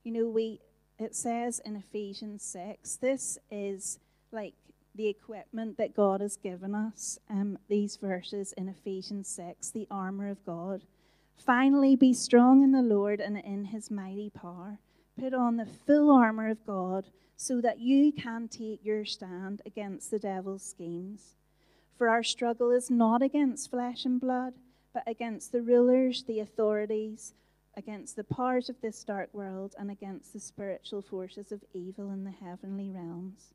You 0.04 0.12
know, 0.12 0.28
we 0.28 0.60
it 0.98 1.14
says 1.14 1.60
in 1.64 1.74
Ephesians 1.76 2.42
6, 2.44 2.96
this 2.96 3.38
is 3.50 3.98
like 4.30 4.54
the 4.94 5.08
equipment 5.08 5.78
that 5.78 5.96
God 5.96 6.20
has 6.20 6.36
given 6.36 6.74
us. 6.74 7.18
Um, 7.30 7.58
these 7.68 7.96
verses 7.96 8.52
in 8.56 8.68
Ephesians 8.68 9.28
6, 9.28 9.70
the 9.70 9.86
armor 9.90 10.28
of 10.28 10.44
God. 10.44 10.84
Finally, 11.36 11.96
be 11.96 12.12
strong 12.12 12.62
in 12.62 12.72
the 12.72 12.82
Lord 12.82 13.20
and 13.20 13.38
in 13.38 13.66
his 13.66 13.90
mighty 13.90 14.30
power. 14.30 14.78
Put 15.18 15.34
on 15.34 15.56
the 15.56 15.66
full 15.66 16.10
armor 16.10 16.48
of 16.48 16.64
God 16.66 17.06
so 17.36 17.60
that 17.60 17.80
you 17.80 18.12
can 18.12 18.48
take 18.48 18.84
your 18.84 19.04
stand 19.04 19.62
against 19.66 20.10
the 20.10 20.18
devil's 20.18 20.62
schemes. 20.62 21.36
For 21.96 22.08
our 22.08 22.22
struggle 22.22 22.70
is 22.70 22.90
not 22.90 23.22
against 23.22 23.70
flesh 23.70 24.04
and 24.04 24.20
blood, 24.20 24.54
but 24.94 25.02
against 25.06 25.52
the 25.52 25.62
rulers, 25.62 26.24
the 26.24 26.40
authorities, 26.40 27.34
against 27.76 28.16
the 28.16 28.24
powers 28.24 28.68
of 28.68 28.80
this 28.80 29.02
dark 29.02 29.32
world, 29.32 29.74
and 29.78 29.90
against 29.90 30.32
the 30.32 30.40
spiritual 30.40 31.02
forces 31.02 31.50
of 31.50 31.64
evil 31.72 32.10
in 32.10 32.24
the 32.24 32.30
heavenly 32.30 32.90
realms. 32.90 33.54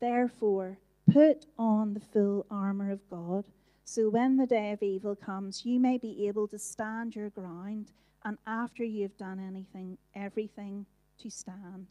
Therefore, 0.00 0.78
put 1.10 1.46
on 1.58 1.94
the 1.94 2.00
full 2.00 2.46
armor 2.50 2.90
of 2.90 3.08
God, 3.08 3.46
so 3.84 4.10
when 4.10 4.36
the 4.36 4.46
day 4.46 4.72
of 4.72 4.82
evil 4.82 5.14
comes, 5.14 5.64
you 5.64 5.78
may 5.78 5.96
be 5.96 6.26
able 6.26 6.48
to 6.48 6.58
stand 6.58 7.14
your 7.14 7.30
ground, 7.30 7.92
and 8.24 8.36
after 8.46 8.84
you 8.84 9.02
have 9.02 9.16
done 9.16 9.38
anything, 9.38 9.96
everything, 10.14 10.86
to 11.18 11.30
stand. 11.30 11.86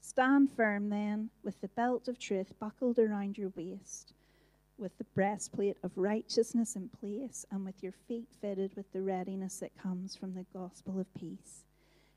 Stand 0.00 0.50
firm 0.56 0.90
then, 0.90 1.30
with 1.42 1.60
the 1.60 1.68
belt 1.68 2.08
of 2.08 2.18
truth 2.18 2.52
buckled 2.58 2.98
around 2.98 3.38
your 3.38 3.52
waist, 3.56 4.12
with 4.76 4.96
the 4.98 5.04
breastplate 5.14 5.76
of 5.82 5.96
righteousness 5.96 6.74
in 6.74 6.88
place, 6.88 7.46
and 7.50 7.64
with 7.64 7.82
your 7.82 7.92
feet 7.92 8.28
fitted 8.40 8.74
with 8.76 8.92
the 8.92 9.02
readiness 9.02 9.58
that 9.58 9.78
comes 9.78 10.16
from 10.16 10.34
the 10.34 10.46
gospel 10.52 10.98
of 10.98 11.14
peace. 11.14 11.64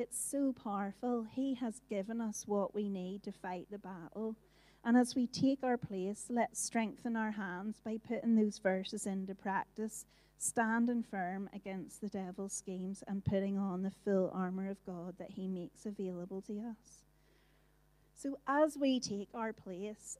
It's 0.00 0.18
so 0.18 0.54
powerful. 0.54 1.26
He 1.30 1.52
has 1.56 1.82
given 1.90 2.22
us 2.22 2.44
what 2.46 2.74
we 2.74 2.88
need 2.88 3.22
to 3.24 3.32
fight 3.32 3.66
the 3.70 3.76
battle. 3.76 4.34
And 4.82 4.96
as 4.96 5.14
we 5.14 5.26
take 5.26 5.62
our 5.62 5.76
place, 5.76 6.24
let's 6.30 6.58
strengthen 6.58 7.16
our 7.16 7.32
hands 7.32 7.82
by 7.84 7.98
putting 8.08 8.34
those 8.34 8.56
verses 8.56 9.04
into 9.04 9.34
practice, 9.34 10.06
standing 10.38 11.02
firm 11.02 11.50
against 11.54 12.00
the 12.00 12.08
devil's 12.08 12.54
schemes, 12.54 13.04
and 13.06 13.22
putting 13.22 13.58
on 13.58 13.82
the 13.82 13.90
full 13.90 14.30
armour 14.32 14.70
of 14.70 14.82
God 14.86 15.16
that 15.18 15.32
he 15.32 15.46
makes 15.46 15.84
available 15.84 16.40
to 16.46 16.60
us. 16.60 17.04
So, 18.14 18.38
as 18.46 18.78
we 18.78 19.00
take 19.00 19.28
our 19.34 19.52
place, 19.52 20.16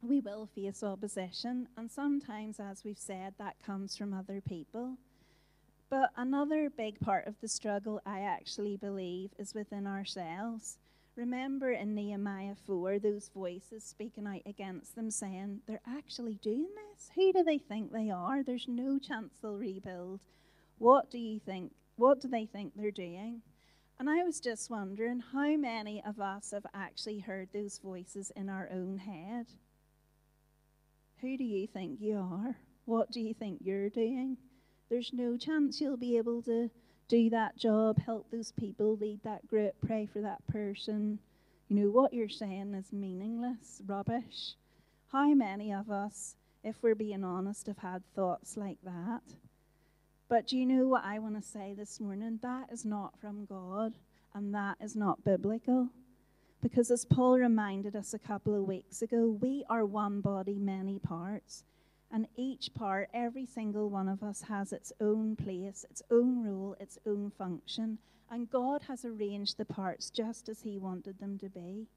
we 0.00 0.20
will 0.20 0.46
face 0.46 0.82
opposition, 0.82 1.68
and 1.76 1.90
sometimes, 1.90 2.58
as 2.58 2.82
we've 2.82 2.96
said, 2.96 3.34
that 3.36 3.56
comes 3.62 3.94
from 3.94 4.14
other 4.14 4.40
people. 4.40 4.96
But 5.90 6.10
another 6.16 6.70
big 6.70 6.98
part 7.00 7.26
of 7.26 7.40
the 7.40 7.48
struggle, 7.48 8.00
I 8.04 8.20
actually 8.20 8.76
believe, 8.76 9.30
is 9.38 9.54
within 9.54 9.86
ourselves. 9.86 10.78
Remember 11.16 11.70
in 11.70 11.94
Nehemiah 11.94 12.56
4, 12.66 12.98
those 12.98 13.30
voices 13.32 13.84
speaking 13.84 14.26
out 14.26 14.42
against 14.46 14.96
them 14.96 15.10
saying, 15.10 15.60
They're 15.66 15.80
actually 15.86 16.34
doing 16.42 16.68
this. 16.74 17.10
Who 17.14 17.32
do 17.32 17.44
they 17.44 17.58
think 17.58 17.92
they 17.92 18.10
are? 18.10 18.42
There's 18.42 18.66
no 18.66 18.98
chance 18.98 19.38
they'll 19.40 19.56
rebuild. 19.56 20.20
What 20.78 21.10
do 21.10 21.18
you 21.18 21.38
think? 21.38 21.72
What 21.96 22.20
do 22.20 22.26
they 22.26 22.46
think 22.46 22.72
they're 22.74 22.90
doing? 22.90 23.42
And 24.00 24.10
I 24.10 24.24
was 24.24 24.40
just 24.40 24.70
wondering 24.70 25.22
how 25.32 25.56
many 25.56 26.02
of 26.04 26.18
us 26.18 26.50
have 26.50 26.66
actually 26.74 27.20
heard 27.20 27.48
those 27.52 27.78
voices 27.78 28.32
in 28.34 28.48
our 28.48 28.68
own 28.72 28.98
head? 28.98 29.46
Who 31.20 31.36
do 31.38 31.44
you 31.44 31.68
think 31.68 32.00
you 32.00 32.18
are? 32.18 32.56
What 32.86 33.12
do 33.12 33.20
you 33.20 33.34
think 33.34 33.60
you're 33.62 33.88
doing? 33.88 34.36
There's 34.90 35.12
no 35.12 35.36
chance 35.36 35.80
you'll 35.80 35.96
be 35.96 36.16
able 36.16 36.42
to 36.42 36.70
do 37.08 37.30
that 37.30 37.56
job, 37.56 37.98
help 37.98 38.30
those 38.30 38.52
people, 38.52 38.96
lead 38.96 39.20
that 39.24 39.46
group, 39.46 39.74
pray 39.86 40.06
for 40.06 40.20
that 40.20 40.46
person. 40.46 41.18
You 41.68 41.76
know, 41.76 41.90
what 41.90 42.12
you're 42.12 42.28
saying 42.28 42.74
is 42.74 42.92
meaningless, 42.92 43.82
rubbish. 43.86 44.54
How 45.12 45.32
many 45.34 45.72
of 45.72 45.90
us, 45.90 46.36
if 46.62 46.76
we're 46.82 46.94
being 46.94 47.24
honest, 47.24 47.66
have 47.66 47.78
had 47.78 48.02
thoughts 48.14 48.56
like 48.56 48.78
that? 48.84 49.22
But 50.28 50.46
do 50.46 50.56
you 50.56 50.66
know 50.66 50.88
what 50.88 51.04
I 51.04 51.18
want 51.18 51.36
to 51.36 51.48
say 51.48 51.74
this 51.74 52.00
morning? 52.00 52.38
That 52.42 52.68
is 52.72 52.84
not 52.84 53.18
from 53.20 53.44
God, 53.44 53.94
and 54.34 54.54
that 54.54 54.76
is 54.80 54.96
not 54.96 55.24
biblical. 55.24 55.88
Because 56.62 56.90
as 56.90 57.04
Paul 57.04 57.38
reminded 57.38 57.94
us 57.94 58.14
a 58.14 58.18
couple 58.18 58.54
of 58.54 58.66
weeks 58.66 59.02
ago, 59.02 59.38
we 59.40 59.64
are 59.68 59.84
one 59.84 60.22
body, 60.22 60.58
many 60.58 60.98
parts. 60.98 61.62
And 62.14 62.28
each 62.36 62.72
part, 62.74 63.10
every 63.12 63.44
single 63.44 63.90
one 63.90 64.08
of 64.08 64.22
us, 64.22 64.42
has 64.42 64.72
its 64.72 64.92
own 65.00 65.34
place, 65.34 65.84
its 65.90 66.00
own 66.12 66.46
role, 66.46 66.76
its 66.78 66.96
own 67.04 67.32
function. 67.36 67.98
And 68.30 68.48
God 68.48 68.82
has 68.86 69.04
arranged 69.04 69.58
the 69.58 69.64
parts 69.64 70.10
just 70.10 70.48
as 70.48 70.62
He 70.62 70.78
wanted 70.78 71.18
them 71.18 71.38
to 71.38 71.48
be. 71.48 71.88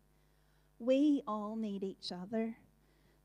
We 0.80 1.22
all 1.28 1.56
need 1.56 1.84
each 1.84 2.12
other. 2.12 2.56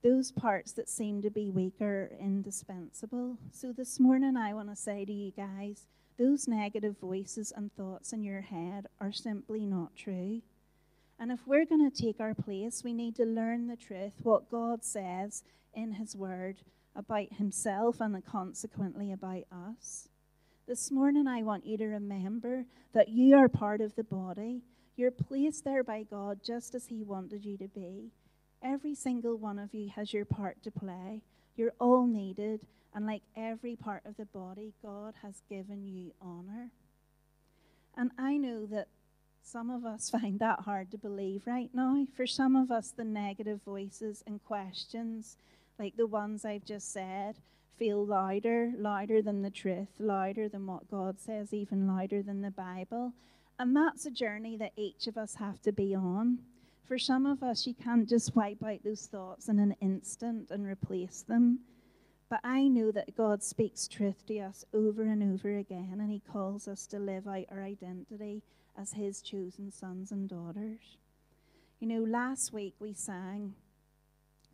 Those 0.02 0.32
parts 0.32 0.72
that 0.72 0.90
seem 0.90 1.22
to 1.22 1.30
be 1.30 1.48
weaker 1.48 2.10
are 2.12 2.16
indispensable. 2.20 3.38
So 3.52 3.72
this 3.72 3.98
morning, 3.98 4.36
I 4.36 4.52
want 4.52 4.68
to 4.68 4.76
say 4.76 5.06
to 5.06 5.12
you 5.12 5.30
guys 5.30 5.86
those 6.18 6.46
negative 6.46 6.96
voices 7.00 7.54
and 7.56 7.72
thoughts 7.74 8.12
in 8.12 8.22
your 8.22 8.42
head 8.42 8.86
are 9.00 9.12
simply 9.12 9.64
not 9.64 9.96
true. 9.96 10.42
And 11.18 11.32
if 11.32 11.40
we're 11.46 11.64
going 11.64 11.90
to 11.90 12.02
take 12.02 12.20
our 12.20 12.34
place, 12.34 12.84
we 12.84 12.92
need 12.92 13.16
to 13.16 13.24
learn 13.24 13.68
the 13.68 13.76
truth, 13.76 14.12
what 14.22 14.50
God 14.50 14.84
says 14.84 15.42
in 15.72 15.92
His 15.92 16.14
Word, 16.14 16.58
about 16.94 17.32
himself 17.32 18.00
and 18.00 18.24
consequently 18.24 19.12
about 19.12 19.44
us. 19.50 20.08
This 20.66 20.90
morning, 20.90 21.26
I 21.26 21.42
want 21.42 21.66
you 21.66 21.76
to 21.78 21.86
remember 21.86 22.64
that 22.94 23.08
you 23.08 23.36
are 23.36 23.48
part 23.48 23.80
of 23.80 23.96
the 23.96 24.04
body. 24.04 24.62
You're 24.96 25.10
placed 25.10 25.64
there 25.64 25.82
by 25.82 26.04
God 26.04 26.40
just 26.44 26.74
as 26.74 26.86
He 26.86 27.02
wanted 27.02 27.44
you 27.44 27.56
to 27.58 27.68
be. 27.68 28.12
Every 28.62 28.94
single 28.94 29.36
one 29.36 29.58
of 29.58 29.74
you 29.74 29.90
has 29.96 30.12
your 30.12 30.24
part 30.24 30.62
to 30.62 30.70
play. 30.70 31.22
You're 31.56 31.74
all 31.80 32.06
needed, 32.06 32.60
and 32.94 33.06
like 33.06 33.22
every 33.36 33.74
part 33.74 34.02
of 34.06 34.16
the 34.16 34.26
body, 34.26 34.72
God 34.82 35.14
has 35.22 35.42
given 35.48 35.88
you 35.88 36.12
honor. 36.20 36.70
And 37.96 38.12
I 38.16 38.36
know 38.36 38.64
that 38.66 38.86
some 39.42 39.68
of 39.68 39.84
us 39.84 40.10
find 40.20 40.38
that 40.38 40.60
hard 40.60 40.90
to 40.92 40.98
believe 40.98 41.42
right 41.44 41.70
now. 41.74 42.06
For 42.16 42.26
some 42.26 42.54
of 42.54 42.70
us, 42.70 42.92
the 42.96 43.04
negative 43.04 43.60
voices 43.64 44.22
and 44.26 44.42
questions 44.44 45.36
like 45.82 45.96
the 45.96 46.06
ones 46.06 46.44
I've 46.44 46.64
just 46.64 46.92
said, 46.92 47.34
feel 47.76 48.06
louder, 48.06 48.70
louder 48.78 49.20
than 49.20 49.42
the 49.42 49.50
truth, 49.50 49.88
louder 49.98 50.48
than 50.48 50.64
what 50.64 50.88
God 50.88 51.18
says, 51.18 51.52
even 51.52 51.88
louder 51.88 52.22
than 52.22 52.40
the 52.40 52.52
Bible. 52.52 53.12
And 53.58 53.74
that's 53.74 54.06
a 54.06 54.10
journey 54.12 54.56
that 54.58 54.74
each 54.76 55.08
of 55.08 55.16
us 55.16 55.34
have 55.34 55.60
to 55.62 55.72
be 55.72 55.92
on. 55.92 56.38
For 56.84 56.98
some 56.98 57.26
of 57.26 57.42
us, 57.42 57.66
you 57.66 57.74
can't 57.74 58.08
just 58.08 58.36
wipe 58.36 58.62
out 58.62 58.84
those 58.84 59.06
thoughts 59.06 59.48
in 59.48 59.58
an 59.58 59.74
instant 59.80 60.52
and 60.52 60.64
replace 60.64 61.22
them. 61.22 61.58
But 62.30 62.38
I 62.44 62.68
know 62.68 62.92
that 62.92 63.16
God 63.16 63.42
speaks 63.42 63.88
truth 63.88 64.24
to 64.28 64.38
us 64.38 64.64
over 64.72 65.02
and 65.02 65.34
over 65.34 65.58
again, 65.58 65.96
and 65.98 66.12
He 66.12 66.22
calls 66.32 66.68
us 66.68 66.86
to 66.86 67.00
live 67.00 67.26
out 67.26 67.46
our 67.50 67.64
identity 67.64 68.44
as 68.78 68.92
His 68.92 69.20
chosen 69.20 69.72
sons 69.72 70.12
and 70.12 70.28
daughters. 70.28 70.96
You 71.80 71.88
know, 71.88 72.04
last 72.04 72.52
week 72.52 72.76
we 72.78 72.94
sang 72.94 73.54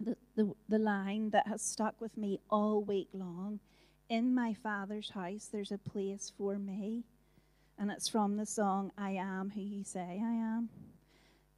the, 0.00 0.16
the, 0.36 0.54
the 0.68 0.78
line 0.78 1.30
that 1.30 1.48
has 1.48 1.62
stuck 1.62 2.00
with 2.00 2.16
me 2.18 2.40
all 2.50 2.82
week 2.82 3.08
long 3.14 3.60
In 4.08 4.34
my 4.34 4.54
Father's 4.54 5.10
house, 5.10 5.48
there's 5.52 5.72
a 5.72 5.78
place 5.78 6.32
for 6.38 6.58
me. 6.58 7.04
And 7.78 7.90
it's 7.90 8.08
from 8.08 8.36
the 8.36 8.46
song, 8.46 8.92
I 8.98 9.12
Am 9.12 9.50
Who 9.50 9.62
You 9.62 9.84
Say 9.84 10.22
I 10.24 10.32
Am. 10.32 10.70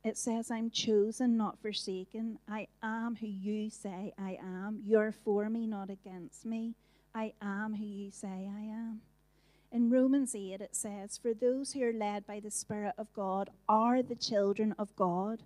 It 0.04 0.18
says, 0.18 0.50
I'm 0.50 0.70
chosen, 0.70 1.36
not 1.36 1.60
forsaken. 1.62 2.38
I 2.48 2.68
am 2.82 3.16
who 3.16 3.26
you 3.28 3.70
say 3.70 4.14
I 4.18 4.38
am. 4.42 4.82
You're 4.86 5.12
for 5.12 5.50
me, 5.50 5.66
not 5.66 5.90
against 5.90 6.46
me. 6.46 6.74
I 7.14 7.34
am 7.42 7.74
who 7.76 7.84
you 7.84 8.10
say 8.10 8.28
I 8.50 8.62
am. 8.62 9.02
In 9.72 9.90
Romans 9.90 10.34
8, 10.34 10.60
it 10.62 10.76
says, 10.76 11.18
For 11.18 11.34
those 11.34 11.72
who 11.72 11.84
are 11.84 11.92
led 11.92 12.26
by 12.26 12.40
the 12.40 12.50
Spirit 12.50 12.94
of 12.98 13.12
God 13.14 13.50
are 13.68 14.02
the 14.02 14.16
children 14.16 14.74
of 14.78 14.96
God. 14.96 15.42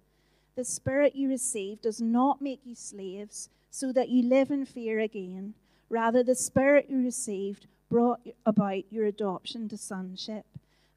The 0.57 0.65
Spirit 0.65 1.17
you 1.17 1.29
received 1.29 1.83
does 1.83 2.01
not 2.01 2.41
make 2.41 2.61
you 2.65 2.75
slaves 2.77 3.49
so 3.71 3.93
that 3.93 4.09
you 4.09 4.23
live 4.23 4.51
in 4.51 4.65
fear 4.65 5.01
again. 5.01 5.55
Rather, 5.89 6.23
the 6.23 6.35
Spirit 6.37 6.87
you 6.89 7.03
received 7.03 7.67
brought 7.89 8.21
about 8.47 8.91
your 8.93 9.05
adoption 9.07 9.69
to 9.69 9.77
sonship. 9.77 10.47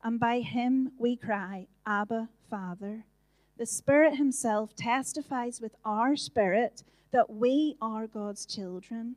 and 0.03 0.19
by 0.19 0.39
him 0.41 0.91
we 0.97 1.15
cry, 1.15 1.67
Abba, 1.85 2.29
Father. 2.49 3.03
The 3.57 3.65
Spirit 3.65 4.15
Himself 4.15 4.75
testifies 4.75 5.59
with 5.59 5.75
our 5.83 6.15
spirit 6.15 6.83
that 7.11 7.29
we 7.29 7.75
are 7.81 8.05
God's 8.07 8.45
children. 8.45 9.15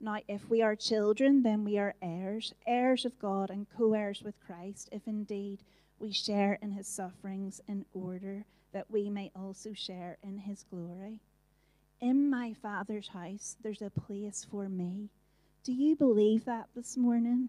Now, 0.00 0.18
if 0.26 0.48
we 0.48 0.62
are 0.62 0.74
children, 0.74 1.42
then 1.42 1.64
we 1.64 1.78
are 1.78 1.94
heirs, 2.02 2.54
heirs 2.66 3.04
of 3.04 3.18
God 3.18 3.50
and 3.50 3.66
co 3.76 3.92
heirs 3.92 4.22
with 4.24 4.34
Christ, 4.46 4.88
if 4.90 5.06
indeed 5.06 5.60
we 5.98 6.12
share 6.12 6.58
in 6.62 6.72
His 6.72 6.88
sufferings 6.88 7.60
in 7.68 7.84
order 7.92 8.46
that 8.72 8.90
we 8.90 9.10
may 9.10 9.30
also 9.34 9.72
share 9.72 10.18
in 10.22 10.38
His 10.38 10.64
glory. 10.70 11.20
In 12.00 12.28
my 12.28 12.54
Father's 12.54 13.08
house, 13.08 13.56
there's 13.62 13.82
a 13.82 13.90
place 13.90 14.46
for 14.50 14.68
me. 14.68 15.10
Do 15.64 15.72
you 15.72 15.94
believe 15.94 16.44
that 16.46 16.68
this 16.74 16.96
morning? 16.96 17.48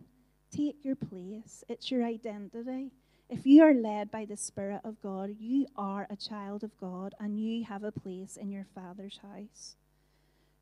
Take 0.56 0.86
your 0.86 0.96
place, 0.96 1.64
it's 1.68 1.90
your 1.90 2.06
identity. 2.06 2.92
If 3.28 3.48
you 3.48 3.64
are 3.64 3.74
led 3.74 4.12
by 4.12 4.26
the 4.26 4.38
Spirit 4.38 4.82
of 4.84 5.02
God, 5.02 5.36
you 5.40 5.66
are 5.76 6.06
a 6.10 6.16
child 6.16 6.64
of 6.64 6.78
God 6.78 7.16
and 7.20 7.40
you 7.40 7.64
have 7.64 7.84
a 7.84 7.92
place 7.92 8.38
in 8.38 8.52
your 8.52 8.68
Father's 8.76 9.18
house. 9.18 9.76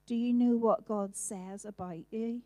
Do 0.06 0.16
you 0.16 0.32
know 0.32 0.56
what 0.56 0.88
God 0.88 1.18
says 1.18 1.66
about 1.66 2.00
you? 2.10 2.42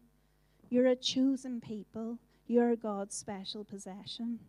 You're 0.70 0.88
a 0.88 0.96
chosen 0.96 1.62
people, 1.62 2.18
you're 2.48 2.76
God's 2.76 3.16
special 3.16 3.64
possession. 3.64 4.40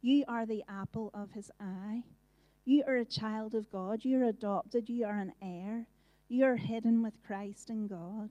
You 0.00 0.24
are 0.28 0.46
the 0.46 0.62
apple 0.68 1.10
of 1.12 1.32
His 1.32 1.50
eye. 1.58 2.04
You 2.64 2.82
are 2.86 2.96
a 2.96 3.04
child 3.04 3.54
of 3.54 3.70
God, 3.70 4.04
you're 4.04 4.24
adopted, 4.24 4.88
you 4.88 5.04
are 5.04 5.18
an 5.18 5.34
heir. 5.42 5.86
You 6.28 6.46
are 6.46 6.56
hidden 6.56 7.02
with 7.02 7.22
Christ 7.22 7.68
in 7.68 7.86
God. 7.86 8.30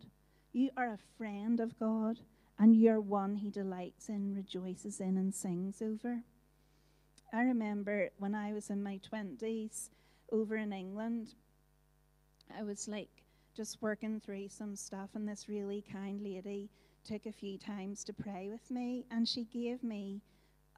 You 0.52 0.72
are 0.76 0.94
a 0.94 1.18
friend 1.18 1.60
of 1.60 1.78
God, 1.78 2.20
and 2.58 2.76
you're 2.76 3.00
one 3.00 3.36
He 3.36 3.52
delights 3.52 4.10
in, 4.10 4.34
rejoices 4.34 5.00
in, 5.00 5.18
and 5.18 5.34
sings 5.34 5.82
over. 5.82 6.24
I 7.32 7.44
remember 7.44 8.10
when 8.18 8.34
I 8.34 8.54
was 8.54 8.72
in 8.72 8.82
my 8.82 9.00
20s 9.12 9.90
over 10.32 10.58
in 10.58 10.74
England, 10.74 11.36
I 12.58 12.64
was 12.64 12.88
like 12.88 13.24
just 13.56 13.82
working 13.82 14.20
through 14.20 14.50
some 14.50 14.76
stuff, 14.76 15.12
and 15.14 15.28
this 15.28 15.48
really 15.48 15.84
kind 15.92 16.24
lady 16.24 16.72
took 17.04 17.28
a 17.28 17.32
few 17.32 17.60
times 17.60 18.04
to 18.06 18.14
pray 18.14 18.50
with 18.50 18.72
me, 18.72 19.06
and 19.12 19.28
she 19.28 19.44
gave 19.46 19.84
me 19.84 20.22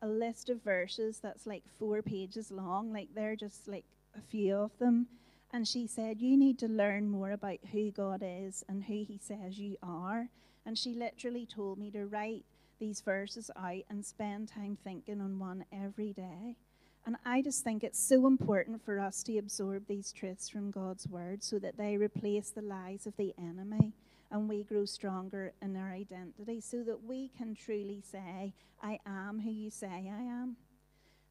a 0.02 0.08
list 0.08 0.50
of 0.50 0.64
verses 0.64 1.20
that's 1.22 1.46
like 1.46 1.64
four 1.80 2.02
pages 2.02 2.52
long, 2.52 2.92
like 2.92 3.10
they're 3.16 3.36
just 3.36 3.68
like 3.68 3.86
a 4.18 4.22
few 4.22 4.56
of 4.56 4.78
them. 4.80 5.08
And 5.52 5.68
she 5.68 5.88
said, 5.88 6.22
You 6.22 6.38
need 6.38 6.60
to 6.60 6.68
learn 6.68 7.10
more 7.10 7.32
about 7.32 7.60
who 7.72 7.92
God 7.92 8.22
is 8.26 8.64
and 8.68 8.84
who 8.84 9.06
He 9.08 9.20
says 9.22 9.60
you 9.60 9.78
are. 9.82 10.30
And 10.66 10.78
she 10.78 10.94
literally 10.94 11.46
told 11.46 11.78
me 11.78 11.92
to 11.92 12.06
write 12.06 12.44
these 12.80 13.02
verses 13.02 13.50
out 13.56 13.84
and 13.90 14.06
spend 14.06 14.50
time 14.50 14.78
thinking 14.84 15.22
on 15.22 15.40
one 15.40 15.66
every 15.72 16.12
day. 16.12 16.58
And 17.06 17.16
I 17.24 17.42
just 17.42 17.64
think 17.64 17.84
it's 17.84 18.00
so 18.00 18.26
important 18.26 18.84
for 18.84 19.00
us 19.00 19.22
to 19.24 19.38
absorb 19.38 19.88
these 19.88 20.12
truths 20.12 20.50
from 20.50 20.72
God's 20.72 21.08
word 21.08 21.44
so 21.44 21.60
that 21.60 21.78
they 21.78 21.98
replace 21.98 22.50
the 22.50 22.64
lies 22.64 23.06
of 23.06 23.16
the 23.16 23.34
enemy 23.38 23.94
and 24.32 24.50
we 24.50 24.64
grow 24.64 24.86
stronger 24.86 25.54
in 25.62 25.76
our 25.76 25.92
identity 25.92 26.62
so 26.62 26.84
that 26.84 27.04
we 27.04 27.30
can 27.38 27.56
truly 27.56 28.02
say, 28.02 28.54
I 28.82 29.00
am 29.06 29.40
who 29.40 29.52
you 29.52 29.70
say 29.70 29.88
I 29.88 30.22
am. 30.22 30.58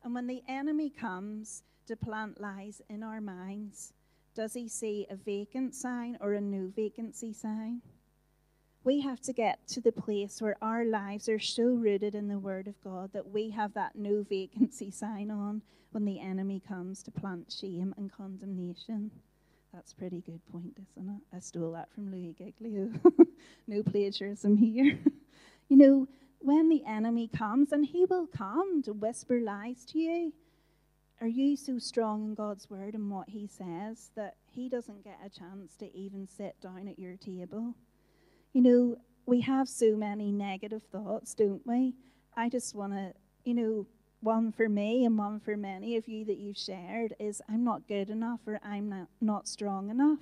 And 0.02 0.14
when 0.14 0.26
the 0.26 0.42
enemy 0.48 0.90
comes 0.90 1.62
to 1.86 1.96
plant 1.96 2.40
lies 2.40 2.82
in 2.88 3.02
our 3.02 3.20
minds, 3.20 3.92
does 4.34 4.54
he 4.54 4.68
see 4.68 5.06
a 5.10 5.16
vacant 5.16 5.74
sign 5.74 6.18
or 6.20 6.32
a 6.32 6.40
no 6.40 6.70
vacancy 6.74 7.32
sign? 7.32 7.82
we 8.84 9.00
have 9.00 9.20
to 9.22 9.32
get 9.32 9.66
to 9.66 9.80
the 9.80 9.92
place 9.92 10.42
where 10.42 10.56
our 10.60 10.84
lives 10.84 11.28
are 11.28 11.38
so 11.38 11.64
rooted 11.64 12.14
in 12.14 12.28
the 12.28 12.38
Word 12.38 12.68
of 12.68 12.80
God 12.84 13.12
that 13.14 13.30
we 13.30 13.50
have 13.50 13.72
that 13.74 13.96
no 13.96 14.22
vacancy 14.22 14.90
sign 14.92 15.30
on 15.30 15.62
when 15.90 16.04
the 16.04 16.20
enemy 16.20 16.60
comes 16.60 17.02
to 17.02 17.10
plant 17.10 17.50
shame 17.50 17.94
and 17.96 18.12
condemnation. 18.12 19.10
That's 19.74 19.92
a 19.92 19.96
pretty 19.96 20.20
good 20.20 20.40
point, 20.52 20.78
isn't 20.90 21.08
it? 21.08 21.36
I 21.36 21.40
stole 21.40 21.72
that 21.72 21.92
from 21.92 22.12
Louis 22.12 22.32
Giglio. 22.38 22.90
no 23.66 23.82
plagiarism 23.82 24.56
here. 24.56 24.96
you 25.68 25.76
know, 25.76 26.06
when 26.38 26.68
the 26.68 26.84
enemy 26.86 27.26
comes, 27.26 27.72
and 27.72 27.84
he 27.84 28.04
will 28.04 28.28
come 28.28 28.82
to 28.82 28.92
whisper 28.92 29.40
lies 29.40 29.84
to 29.86 29.98
you, 29.98 30.32
are 31.20 31.26
you 31.26 31.56
so 31.56 31.78
strong 31.78 32.24
in 32.24 32.34
God's 32.34 32.70
word 32.70 32.94
and 32.94 33.10
what 33.10 33.28
he 33.28 33.48
says 33.48 34.10
that 34.14 34.36
he 34.52 34.68
doesn't 34.68 35.02
get 35.02 35.18
a 35.24 35.28
chance 35.28 35.74
to 35.78 35.92
even 35.96 36.28
sit 36.28 36.60
down 36.60 36.86
at 36.86 36.98
your 36.98 37.16
table? 37.16 37.74
You 38.52 38.62
know, 38.62 38.96
we 39.26 39.40
have 39.40 39.68
so 39.68 39.96
many 39.96 40.30
negative 40.30 40.82
thoughts, 40.92 41.34
don't 41.34 41.66
we? 41.66 41.94
I 42.36 42.48
just 42.48 42.76
want 42.76 42.92
to, 42.92 43.12
you 43.44 43.54
know, 43.54 43.86
one 44.24 44.50
for 44.50 44.68
me 44.68 45.04
and 45.04 45.18
one 45.18 45.38
for 45.38 45.56
many 45.56 45.96
of 45.96 46.08
you 46.08 46.24
that 46.24 46.38
you've 46.38 46.56
shared 46.56 47.14
is 47.20 47.42
I'm 47.48 47.62
not 47.62 47.86
good 47.86 48.08
enough 48.08 48.40
or 48.46 48.58
I'm 48.64 48.88
not, 48.88 49.08
not 49.20 49.46
strong 49.46 49.90
enough. 49.90 50.18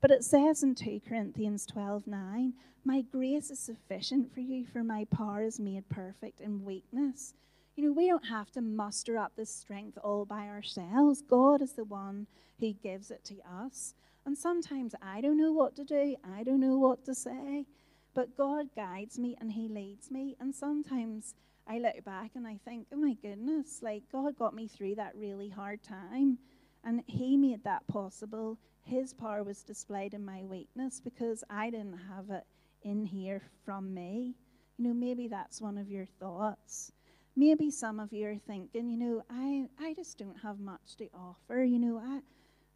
But 0.00 0.12
it 0.12 0.24
says 0.24 0.62
in 0.62 0.74
2 0.74 1.02
Corinthians 1.06 1.66
12 1.66 2.06
9, 2.06 2.54
My 2.84 3.02
grace 3.02 3.50
is 3.50 3.58
sufficient 3.58 4.32
for 4.32 4.40
you, 4.40 4.64
for 4.64 4.82
my 4.84 5.04
power 5.04 5.42
is 5.42 5.58
made 5.58 5.88
perfect 5.88 6.40
in 6.40 6.64
weakness. 6.64 7.34
You 7.76 7.86
know, 7.86 7.92
we 7.92 8.06
don't 8.06 8.28
have 8.28 8.50
to 8.52 8.60
muster 8.60 9.18
up 9.18 9.32
this 9.36 9.54
strength 9.54 9.98
all 10.02 10.24
by 10.24 10.46
ourselves. 10.46 11.22
God 11.22 11.60
is 11.60 11.72
the 11.72 11.84
one 11.84 12.28
who 12.60 12.72
gives 12.72 13.10
it 13.10 13.24
to 13.24 13.36
us. 13.50 13.94
And 14.24 14.38
sometimes 14.38 14.94
I 15.02 15.20
don't 15.20 15.38
know 15.38 15.52
what 15.52 15.74
to 15.76 15.84
do, 15.84 16.16
I 16.36 16.44
don't 16.44 16.60
know 16.60 16.78
what 16.78 17.04
to 17.06 17.14
say, 17.14 17.66
but 18.14 18.36
God 18.36 18.66
guides 18.76 19.18
me 19.18 19.36
and 19.40 19.52
He 19.52 19.68
leads 19.68 20.10
me. 20.10 20.36
And 20.38 20.54
sometimes 20.54 21.34
I 21.70 21.78
look 21.78 22.04
back 22.04 22.32
and 22.34 22.48
I 22.48 22.58
think, 22.64 22.88
oh 22.92 22.96
my 22.96 23.14
goodness, 23.22 23.78
like 23.80 24.02
God 24.10 24.36
got 24.36 24.54
me 24.54 24.66
through 24.66 24.96
that 24.96 25.14
really 25.14 25.48
hard 25.48 25.84
time. 25.84 26.36
And 26.82 27.04
He 27.06 27.36
made 27.36 27.62
that 27.62 27.86
possible. 27.86 28.58
His 28.82 29.14
power 29.14 29.44
was 29.44 29.62
displayed 29.62 30.12
in 30.12 30.24
my 30.24 30.42
weakness 30.42 31.00
because 31.00 31.44
I 31.48 31.70
didn't 31.70 32.00
have 32.08 32.28
it 32.30 32.42
in 32.82 33.06
here 33.06 33.42
from 33.64 33.94
me. 33.94 34.34
You 34.78 34.88
know, 34.88 34.94
maybe 34.94 35.28
that's 35.28 35.60
one 35.60 35.78
of 35.78 35.88
your 35.88 36.06
thoughts. 36.18 36.90
Maybe 37.36 37.70
some 37.70 38.00
of 38.00 38.12
you 38.12 38.26
are 38.26 38.38
thinking, 38.48 38.88
you 38.88 38.96
know, 38.96 39.22
I, 39.30 39.66
I 39.80 39.94
just 39.94 40.18
don't 40.18 40.40
have 40.42 40.58
much 40.58 40.96
to 40.96 41.08
offer. 41.14 41.62
You 41.62 41.78
know, 41.78 42.02
I, 42.04 42.20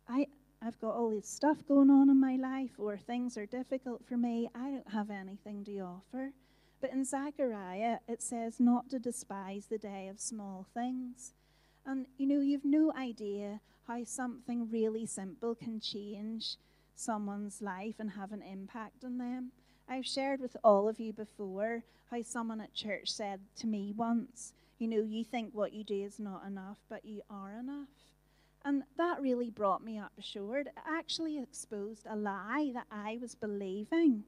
I, 0.09 0.27
I've 0.63 0.79
got 0.79 0.95
all 0.95 1.11
this 1.11 1.29
stuff 1.29 1.67
going 1.67 1.91
on 1.91 2.11
in 2.11 2.21
my 2.21 2.37
life, 2.37 2.79
or 2.79 2.97
things 2.97 3.37
are 3.37 3.47
difficult 3.47 4.05
for 4.07 4.17
me. 4.17 4.49
I 4.55 4.71
don't 4.71 4.93
have 4.93 5.11
anything 5.11 5.65
to 5.65 5.81
offer. 5.81 6.31
But 6.85 6.93
in 6.93 7.07
Zechariah, 7.07 8.01
it 8.07 8.21
says 8.21 8.61
not 8.61 8.91
to 8.91 8.99
despise 8.99 9.65
the 9.65 9.79
day 9.79 10.07
of 10.09 10.21
small 10.21 10.67
things. 10.75 11.33
And 11.87 12.05
you 12.19 12.27
know, 12.27 12.43
you've 12.43 12.67
no 12.67 12.93
idea 12.93 13.63
how 13.87 14.05
something 14.05 14.71
really 14.71 15.07
simple 15.07 15.55
can 15.55 15.81
change 15.81 16.59
someone's 16.95 17.63
life 17.63 17.95
and 17.99 18.11
have 18.11 18.33
an 18.33 18.43
impact 18.43 19.03
on 19.03 19.17
them. 19.17 19.53
I've 19.89 20.05
shared 20.05 20.41
with 20.41 20.59
all 20.63 20.87
of 20.87 21.01
you 21.01 21.15
before 21.15 21.85
how 22.11 22.21
someone 22.21 22.61
at 22.61 22.75
church 22.75 23.11
said 23.11 23.41
to 23.61 23.67
me 23.67 23.95
once, 23.97 24.53
You 24.79 24.89
know, 24.89 25.01
you 25.01 25.25
think 25.25 25.55
what 25.55 25.73
you 25.73 25.85
do 25.85 26.03
is 26.03 26.21
not 26.21 26.47
enough, 26.47 26.81
but 26.91 27.07
you 27.07 27.23
are 27.31 27.55
enough. 27.59 27.89
And 28.63 28.83
that 28.99 29.23
really 29.23 29.49
brought 29.49 29.83
me 29.83 29.99
up 29.99 30.13
short. 30.21 30.67
It 30.67 30.75
actually 30.87 31.39
exposed 31.39 32.07
a 32.07 32.15
lie 32.15 32.73
that 32.75 32.89
I 32.91 33.17
was 33.23 33.35
believing 33.35 34.25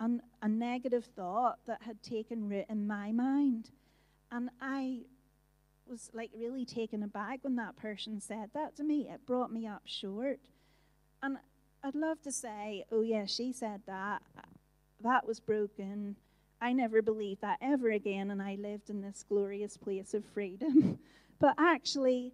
and 0.00 0.20
a 0.42 0.48
negative 0.48 1.04
thought 1.16 1.58
that 1.66 1.82
had 1.82 2.02
taken 2.02 2.48
root 2.48 2.66
in 2.68 2.86
my 2.86 3.12
mind. 3.12 3.70
And 4.30 4.50
I 4.60 5.00
was 5.88 6.10
like 6.12 6.30
really 6.36 6.64
taken 6.64 7.02
aback 7.02 7.40
when 7.42 7.56
that 7.56 7.76
person 7.76 8.20
said 8.20 8.50
that 8.54 8.76
to 8.76 8.84
me. 8.84 9.08
It 9.10 9.26
brought 9.26 9.52
me 9.52 9.66
up 9.66 9.82
short. 9.84 10.38
And 11.22 11.38
I'd 11.82 11.94
love 11.94 12.20
to 12.22 12.32
say, 12.32 12.84
oh, 12.92 13.02
yeah, 13.02 13.26
she 13.26 13.52
said 13.52 13.82
that. 13.86 14.22
That 15.02 15.26
was 15.26 15.40
broken. 15.40 16.16
I 16.60 16.72
never 16.72 17.02
believed 17.02 17.40
that 17.42 17.58
ever 17.60 17.90
again, 17.90 18.30
and 18.30 18.42
I 18.42 18.56
lived 18.60 18.90
in 18.90 19.00
this 19.00 19.24
glorious 19.28 19.76
place 19.76 20.12
of 20.12 20.24
freedom. 20.34 20.98
but 21.40 21.54
actually, 21.58 22.32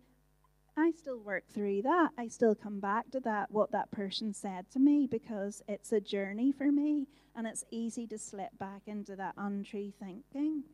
I 0.76 0.90
still 0.90 1.20
work 1.20 1.44
through 1.48 1.82
that. 1.82 2.10
I 2.18 2.26
still 2.26 2.54
come 2.54 2.80
back 2.80 3.10
to 3.12 3.20
that, 3.20 3.50
what 3.52 3.70
that 3.70 3.92
person 3.92 4.34
said 4.34 4.70
to 4.72 4.80
me, 4.80 5.06
because 5.08 5.62
it's 5.68 5.92
a 5.92 6.00
journey 6.00 6.50
for 6.50 6.72
me 6.72 7.06
and 7.36 7.46
it's 7.46 7.64
easy 7.70 8.06
to 8.08 8.18
slip 8.18 8.58
back 8.58 8.82
into 8.86 9.14
that 9.16 9.34
untrue 9.36 9.92
thinking. 10.00 10.64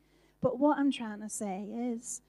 But 0.41 0.59
what 0.59 0.79
I'm 0.79 0.91
trying 0.91 1.21
to 1.21 1.29
say 1.29 1.67
is, 1.71 2.23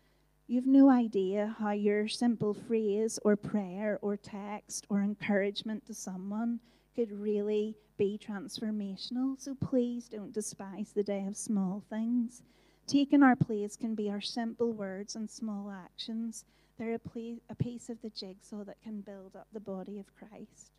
you've 0.48 0.68
no 0.68 0.90
idea 0.90 1.56
how 1.60 1.72
your 1.72 2.10
simple 2.10 2.54
phrase 2.54 3.18
or 3.24 3.38
prayer 3.38 4.00
or 4.02 4.18
text 4.18 4.86
or 4.90 5.02
encouragement 5.02 5.86
to 5.86 5.94
someone 5.94 6.60
could 6.94 7.12
really 7.12 7.78
be 7.98 8.20
transformational. 8.22 9.40
So 9.40 9.56
please 9.56 10.10
don't 10.10 10.34
despise 10.34 10.92
the 10.92 11.04
day 11.04 11.26
of 11.26 11.38
small 11.38 11.84
things. 11.90 12.44
Taking 12.86 13.24
our 13.24 13.38
place 13.38 13.78
can 13.78 13.96
be 13.96 14.10
our 14.10 14.20
simple 14.20 14.74
words 14.74 15.16
and 15.16 15.30
small 15.30 15.72
actions 15.72 16.44
they're 16.82 16.96
a, 16.96 17.36
a 17.52 17.56
piece 17.56 17.90
of 17.90 18.02
the 18.02 18.10
jigsaw 18.10 18.64
that 18.64 18.82
can 18.82 19.02
build 19.02 19.36
up 19.36 19.46
the 19.54 19.60
body 19.60 20.00
of 20.00 20.08
Christ. 20.16 20.72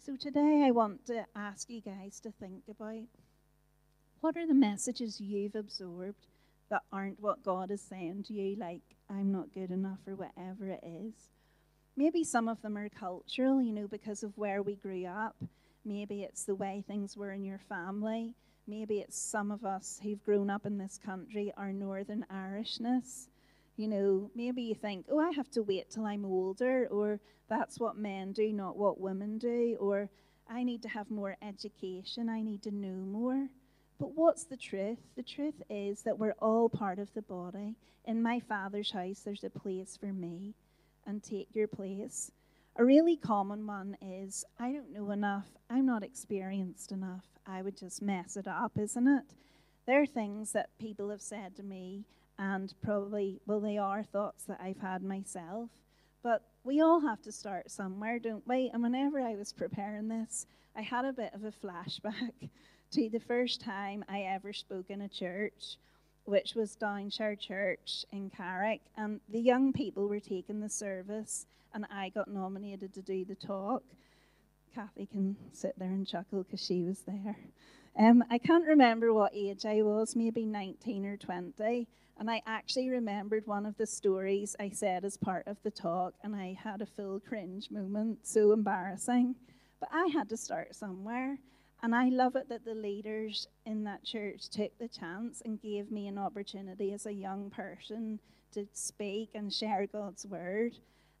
So 0.00 0.16
today 0.16 0.64
I 0.66 0.72
want 0.72 1.06
to 1.06 1.24
ask 1.36 1.70
you 1.70 1.80
guys 1.80 2.18
to 2.24 2.32
think 2.32 2.64
about 2.68 3.06
what 4.20 4.36
are 4.36 4.46
the 4.48 4.54
messages 4.54 5.20
you've 5.20 5.54
absorbed 5.54 6.26
that 6.68 6.82
aren't 6.92 7.20
what 7.20 7.44
God 7.44 7.70
is 7.70 7.80
saying 7.80 8.24
to 8.24 8.32
you, 8.32 8.56
like, 8.56 8.82
I'm 9.08 9.30
not 9.30 9.54
good 9.54 9.70
enough 9.70 10.00
or 10.04 10.16
whatever 10.16 10.66
it 10.66 10.82
is. 10.82 11.14
Maybe 11.96 12.24
some 12.24 12.48
of 12.48 12.60
them 12.62 12.76
are 12.76 12.88
cultural, 12.88 13.62
you 13.62 13.72
know, 13.72 13.86
because 13.86 14.24
of 14.24 14.36
where 14.36 14.62
we 14.62 14.74
grew 14.74 15.06
up. 15.06 15.36
Maybe 15.84 16.24
it's 16.24 16.42
the 16.42 16.56
way 16.56 16.82
things 16.88 17.16
were 17.16 17.30
in 17.30 17.44
your 17.44 17.60
family. 17.68 18.34
Maybe 18.66 18.98
it's 18.98 19.16
some 19.16 19.52
of 19.52 19.64
us 19.64 20.00
who've 20.02 20.24
grown 20.24 20.50
up 20.50 20.66
in 20.66 20.76
this 20.76 20.98
country, 21.04 21.52
our 21.56 21.72
Northern 21.72 22.26
Irishness. 22.32 23.28
You 23.80 23.88
know, 23.88 24.30
maybe 24.34 24.60
you 24.60 24.74
think, 24.74 25.06
oh, 25.10 25.18
I 25.18 25.30
have 25.30 25.50
to 25.52 25.62
wait 25.62 25.88
till 25.88 26.04
I'm 26.04 26.26
older, 26.26 26.86
or 26.90 27.18
that's 27.48 27.80
what 27.80 27.96
men 27.96 28.32
do, 28.32 28.52
not 28.52 28.76
what 28.76 29.00
women 29.00 29.38
do, 29.38 29.78
or 29.80 30.10
I 30.50 30.64
need 30.64 30.82
to 30.82 30.88
have 30.90 31.10
more 31.10 31.38
education, 31.40 32.28
I 32.28 32.42
need 32.42 32.62
to 32.64 32.70
know 32.70 33.06
more. 33.06 33.48
But 33.98 34.14
what's 34.14 34.44
the 34.44 34.58
truth? 34.58 34.98
The 35.16 35.22
truth 35.22 35.62
is 35.70 36.02
that 36.02 36.18
we're 36.18 36.34
all 36.40 36.68
part 36.68 36.98
of 36.98 37.14
the 37.14 37.22
body. 37.22 37.74
In 38.04 38.22
my 38.22 38.38
Father's 38.38 38.90
house, 38.90 39.20
there's 39.20 39.44
a 39.44 39.48
place 39.48 39.96
for 39.98 40.12
me, 40.12 40.52
and 41.06 41.22
take 41.22 41.48
your 41.54 41.66
place. 41.66 42.32
A 42.76 42.84
really 42.84 43.16
common 43.16 43.66
one 43.66 43.96
is 44.02 44.44
I 44.58 44.72
don't 44.72 44.92
know 44.92 45.10
enough, 45.10 45.46
I'm 45.70 45.86
not 45.86 46.02
experienced 46.02 46.92
enough, 46.92 47.24
I 47.46 47.62
would 47.62 47.78
just 47.78 48.02
mess 48.02 48.36
it 48.36 48.46
up, 48.46 48.72
isn't 48.78 49.08
it? 49.08 49.24
There 49.86 50.02
are 50.02 50.06
things 50.06 50.52
that 50.52 50.68
people 50.78 51.08
have 51.08 51.22
said 51.22 51.56
to 51.56 51.62
me, 51.62 52.04
and 52.40 52.72
probably, 52.82 53.38
well, 53.46 53.60
they 53.60 53.76
are 53.76 54.02
thoughts 54.02 54.44
that 54.44 54.58
I've 54.62 54.80
had 54.80 55.02
myself. 55.02 55.68
But 56.22 56.42
we 56.64 56.80
all 56.80 57.00
have 57.00 57.20
to 57.22 57.32
start 57.32 57.70
somewhere, 57.70 58.18
don't 58.18 58.46
we? 58.48 58.70
And 58.72 58.82
whenever 58.82 59.20
I 59.20 59.36
was 59.36 59.52
preparing 59.52 60.08
this, 60.08 60.46
I 60.74 60.80
had 60.80 61.04
a 61.04 61.12
bit 61.12 61.34
of 61.34 61.44
a 61.44 61.52
flashback 61.52 62.48
to 62.92 63.10
the 63.10 63.20
first 63.20 63.60
time 63.60 64.04
I 64.08 64.22
ever 64.22 64.54
spoke 64.54 64.86
in 64.88 65.02
a 65.02 65.08
church, 65.08 65.76
which 66.24 66.54
was 66.54 66.78
Downshire 66.80 67.38
Church 67.38 68.06
in 68.10 68.30
Carrick. 68.30 68.80
And 68.96 69.20
the 69.28 69.40
young 69.40 69.74
people 69.74 70.08
were 70.08 70.18
taking 70.18 70.60
the 70.60 70.68
service, 70.70 71.44
and 71.74 71.84
I 71.92 72.08
got 72.08 72.28
nominated 72.28 72.94
to 72.94 73.02
do 73.02 73.26
the 73.26 73.34
talk. 73.34 73.82
Kathy 74.74 75.04
can 75.04 75.36
sit 75.52 75.78
there 75.78 75.88
and 75.88 76.06
chuckle 76.06 76.44
because 76.44 76.64
she 76.64 76.84
was 76.84 77.00
there. 77.00 77.36
Um, 77.98 78.24
I 78.30 78.38
can't 78.38 78.66
remember 78.66 79.12
what 79.12 79.32
age 79.34 79.66
I 79.66 79.82
was, 79.82 80.14
maybe 80.16 80.46
19 80.46 81.04
or 81.04 81.16
20. 81.16 81.88
And 82.20 82.30
I 82.30 82.42
actually 82.46 82.90
remembered 82.90 83.46
one 83.46 83.64
of 83.64 83.78
the 83.78 83.86
stories 83.86 84.54
I 84.60 84.68
said 84.68 85.06
as 85.06 85.16
part 85.16 85.46
of 85.46 85.56
the 85.62 85.70
talk, 85.70 86.12
and 86.22 86.36
I 86.36 86.56
had 86.62 86.82
a 86.82 86.86
full 86.86 87.18
cringe 87.18 87.70
moment, 87.70 88.26
so 88.26 88.52
embarrassing. 88.52 89.36
But 89.80 89.88
I 89.90 90.10
had 90.12 90.28
to 90.28 90.36
start 90.36 90.74
somewhere. 90.76 91.38
And 91.82 91.94
I 91.94 92.10
love 92.10 92.36
it 92.36 92.50
that 92.50 92.66
the 92.66 92.74
leaders 92.74 93.48
in 93.64 93.84
that 93.84 94.04
church 94.04 94.50
took 94.50 94.78
the 94.78 94.86
chance 94.86 95.40
and 95.46 95.62
gave 95.62 95.90
me 95.90 96.08
an 96.08 96.18
opportunity 96.18 96.92
as 96.92 97.06
a 97.06 97.12
young 97.12 97.48
person 97.48 98.20
to 98.52 98.66
speak 98.74 99.30
and 99.34 99.50
share 99.50 99.86
God's 99.86 100.26
word. 100.26 100.76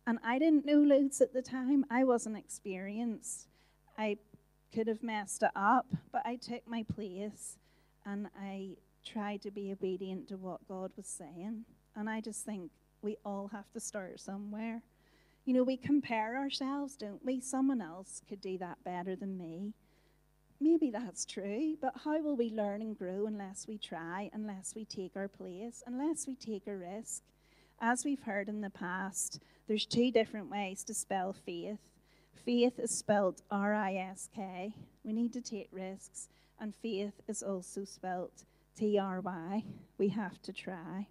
And 0.06 0.18
I 0.22 0.38
didn't 0.38 0.66
know 0.66 0.80
loads 0.80 1.22
at 1.22 1.32
the 1.32 1.40
time, 1.40 1.86
I 1.90 2.04
wasn't 2.04 2.36
experienced. 2.36 3.48
I 3.96 4.18
could 4.74 4.86
have 4.86 5.02
messed 5.02 5.42
it 5.44 5.50
up, 5.56 5.86
but 6.12 6.26
I 6.26 6.36
took 6.36 6.68
my 6.68 6.82
place 6.82 7.56
and 8.04 8.28
I 8.38 8.76
tried 9.04 9.42
to 9.42 9.50
be 9.50 9.72
obedient 9.72 10.28
to 10.28 10.36
what 10.36 10.66
God 10.68 10.92
was 10.96 11.06
saying. 11.06 11.64
And 11.96 12.08
I 12.08 12.20
just 12.20 12.44
think 12.44 12.70
we 13.02 13.16
all 13.24 13.48
have 13.52 13.70
to 13.72 13.80
start 13.80 14.20
somewhere. 14.20 14.82
You 15.44 15.54
know, 15.54 15.64
we 15.64 15.76
compare 15.76 16.36
ourselves, 16.36 16.96
don't 16.96 17.24
we? 17.24 17.40
Someone 17.40 17.80
else 17.80 18.22
could 18.28 18.40
do 18.40 18.58
that 18.58 18.84
better 18.84 19.16
than 19.16 19.38
me. 19.38 19.72
Maybe 20.60 20.90
that's 20.90 21.24
true, 21.24 21.76
but 21.80 21.94
how 22.04 22.20
will 22.20 22.36
we 22.36 22.50
learn 22.50 22.82
and 22.82 22.96
grow 22.96 23.26
unless 23.26 23.66
we 23.66 23.78
try, 23.78 24.28
unless 24.34 24.74
we 24.76 24.84
take 24.84 25.16
our 25.16 25.28
place, 25.28 25.82
unless 25.86 26.26
we 26.26 26.34
take 26.34 26.66
a 26.66 26.76
risk? 26.76 27.22
As 27.80 28.04
we've 28.04 28.22
heard 28.22 28.50
in 28.50 28.60
the 28.60 28.68
past, 28.68 29.40
there's 29.66 29.86
two 29.86 30.10
different 30.10 30.50
ways 30.50 30.84
to 30.84 30.92
spell 30.92 31.32
faith. 31.32 31.78
Faith 32.44 32.78
is 32.78 32.90
spelled 32.90 33.40
R 33.50 33.74
I 33.74 33.94
S 33.94 34.28
K. 34.34 34.74
We 35.02 35.14
need 35.14 35.32
to 35.32 35.40
take 35.40 35.68
risks, 35.72 36.28
and 36.60 36.74
faith 36.82 37.14
is 37.26 37.42
also 37.42 37.84
spelled 37.84 38.44
T 38.80 38.98
R 38.98 39.20
Y. 39.20 39.62
We 39.98 40.08
have 40.08 40.40
to 40.40 40.54
try. 40.54 41.06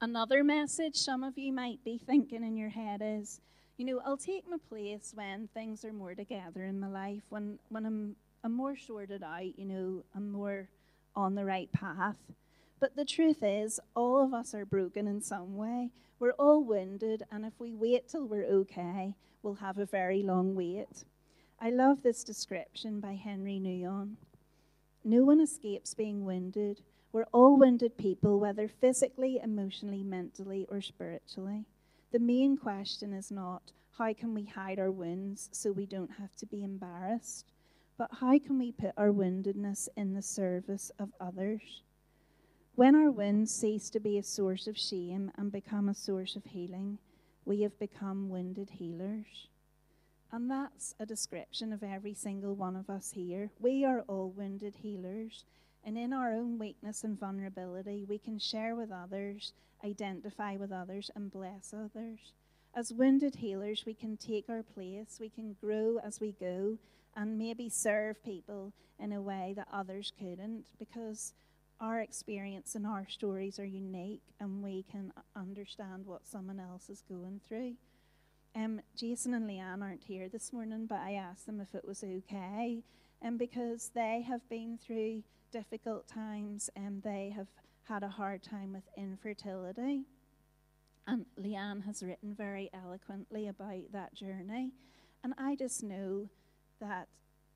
Another 0.00 0.44
message 0.44 0.94
some 0.94 1.24
of 1.24 1.36
you 1.36 1.52
might 1.52 1.82
be 1.84 1.98
thinking 1.98 2.44
in 2.44 2.56
your 2.56 2.68
head 2.68 3.02
is 3.02 3.40
you 3.76 3.84
know, 3.84 4.00
I'll 4.06 4.16
take 4.16 4.48
my 4.48 4.58
place 4.68 5.10
when 5.16 5.48
things 5.48 5.84
are 5.84 5.92
more 5.92 6.14
together 6.14 6.62
in 6.62 6.78
my 6.78 6.86
life, 6.86 7.22
when, 7.30 7.58
when 7.70 7.84
I'm, 7.84 8.14
I'm 8.44 8.52
more 8.54 8.76
sorted 8.76 9.24
out, 9.24 9.58
you 9.58 9.64
know, 9.64 10.04
I'm 10.14 10.30
more 10.30 10.68
on 11.16 11.34
the 11.34 11.44
right 11.44 11.72
path. 11.72 12.18
But 12.78 12.94
the 12.94 13.04
truth 13.04 13.38
is, 13.42 13.80
all 13.96 14.22
of 14.22 14.32
us 14.32 14.54
are 14.54 14.64
broken 14.64 15.08
in 15.08 15.20
some 15.20 15.56
way. 15.56 15.90
We're 16.20 16.34
all 16.38 16.62
wounded, 16.62 17.24
and 17.32 17.44
if 17.44 17.54
we 17.58 17.74
wait 17.74 18.08
till 18.08 18.28
we're 18.28 18.46
okay, 18.46 19.16
we'll 19.42 19.54
have 19.54 19.78
a 19.78 19.86
very 19.86 20.22
long 20.22 20.54
wait. 20.54 21.04
I 21.60 21.70
love 21.70 22.04
this 22.04 22.22
description 22.22 23.00
by 23.00 23.14
Henri 23.14 23.58
Nouwen. 23.58 24.14
No 25.04 25.22
one 25.22 25.40
escapes 25.40 25.92
being 25.92 26.24
wounded. 26.24 26.80
We're 27.12 27.26
all 27.30 27.58
wounded 27.58 27.98
people, 27.98 28.40
whether 28.40 28.68
physically, 28.68 29.38
emotionally, 29.42 30.02
mentally, 30.02 30.66
or 30.70 30.80
spiritually. 30.80 31.66
The 32.10 32.18
main 32.18 32.56
question 32.56 33.12
is 33.12 33.30
not 33.30 33.72
how 33.98 34.12
can 34.14 34.34
we 34.34 34.44
hide 34.44 34.78
our 34.78 34.90
wounds 34.90 35.50
so 35.52 35.70
we 35.70 35.86
don't 35.86 36.12
have 36.18 36.34
to 36.36 36.46
be 36.46 36.64
embarrassed, 36.64 37.52
but 37.98 38.10
how 38.20 38.38
can 38.38 38.58
we 38.58 38.72
put 38.72 38.92
our 38.96 39.10
woundedness 39.10 39.88
in 39.96 40.14
the 40.14 40.22
service 40.22 40.90
of 40.98 41.12
others? 41.20 41.82
When 42.74 42.96
our 42.96 43.10
wounds 43.10 43.54
cease 43.54 43.90
to 43.90 44.00
be 44.00 44.18
a 44.18 44.22
source 44.22 44.66
of 44.66 44.76
shame 44.76 45.30
and 45.36 45.52
become 45.52 45.88
a 45.88 45.94
source 45.94 46.34
of 46.34 46.44
healing, 46.46 46.98
we 47.44 47.60
have 47.60 47.78
become 47.78 48.30
wounded 48.30 48.70
healers. 48.70 49.48
And 50.34 50.50
that's 50.50 50.96
a 50.98 51.06
description 51.06 51.72
of 51.72 51.84
every 51.84 52.12
single 52.12 52.56
one 52.56 52.74
of 52.74 52.90
us 52.90 53.12
here. 53.12 53.52
We 53.60 53.84
are 53.84 54.00
all 54.08 54.30
wounded 54.36 54.74
healers. 54.82 55.44
And 55.84 55.96
in 55.96 56.12
our 56.12 56.32
own 56.32 56.58
weakness 56.58 57.04
and 57.04 57.16
vulnerability, 57.16 58.04
we 58.08 58.18
can 58.18 58.40
share 58.40 58.74
with 58.74 58.90
others, 58.90 59.52
identify 59.84 60.56
with 60.56 60.72
others, 60.72 61.08
and 61.14 61.30
bless 61.30 61.72
others. 61.72 62.32
As 62.74 62.92
wounded 62.92 63.36
healers, 63.36 63.84
we 63.86 63.94
can 63.94 64.16
take 64.16 64.48
our 64.48 64.64
place, 64.64 65.18
we 65.20 65.28
can 65.28 65.54
grow 65.60 66.00
as 66.02 66.18
we 66.18 66.32
go, 66.32 66.78
and 67.14 67.38
maybe 67.38 67.68
serve 67.68 68.20
people 68.24 68.72
in 68.98 69.12
a 69.12 69.22
way 69.22 69.52
that 69.54 69.68
others 69.72 70.12
couldn't 70.18 70.64
because 70.80 71.32
our 71.80 72.00
experience 72.00 72.74
and 72.74 72.88
our 72.88 73.06
stories 73.08 73.60
are 73.60 73.64
unique 73.64 74.22
and 74.40 74.64
we 74.64 74.84
can 74.90 75.12
understand 75.36 76.06
what 76.06 76.26
someone 76.26 76.58
else 76.58 76.90
is 76.90 77.04
going 77.08 77.40
through. 77.46 77.74
Um, 78.56 78.80
Jason 78.96 79.34
and 79.34 79.48
Leanne 79.48 79.82
aren't 79.82 80.04
here 80.04 80.28
this 80.28 80.52
morning, 80.52 80.86
but 80.86 81.00
I 81.00 81.14
asked 81.14 81.46
them 81.46 81.60
if 81.60 81.74
it 81.74 81.84
was 81.84 82.04
okay, 82.04 82.84
and 83.20 83.38
because 83.38 83.90
they 83.94 84.24
have 84.28 84.48
been 84.48 84.78
through 84.78 85.24
difficult 85.50 86.06
times 86.06 86.70
and 86.74 87.02
they 87.02 87.32
have 87.34 87.48
had 87.88 88.02
a 88.02 88.08
hard 88.08 88.42
time 88.42 88.72
with 88.72 88.84
infertility. 88.96 90.02
And 91.06 91.26
Leanne 91.38 91.84
has 91.84 92.02
written 92.02 92.34
very 92.34 92.70
eloquently 92.72 93.46
about 93.46 93.92
that 93.92 94.14
journey. 94.14 94.72
And 95.22 95.34
I 95.36 95.54
just 95.54 95.82
know 95.82 96.28
that 96.80 97.08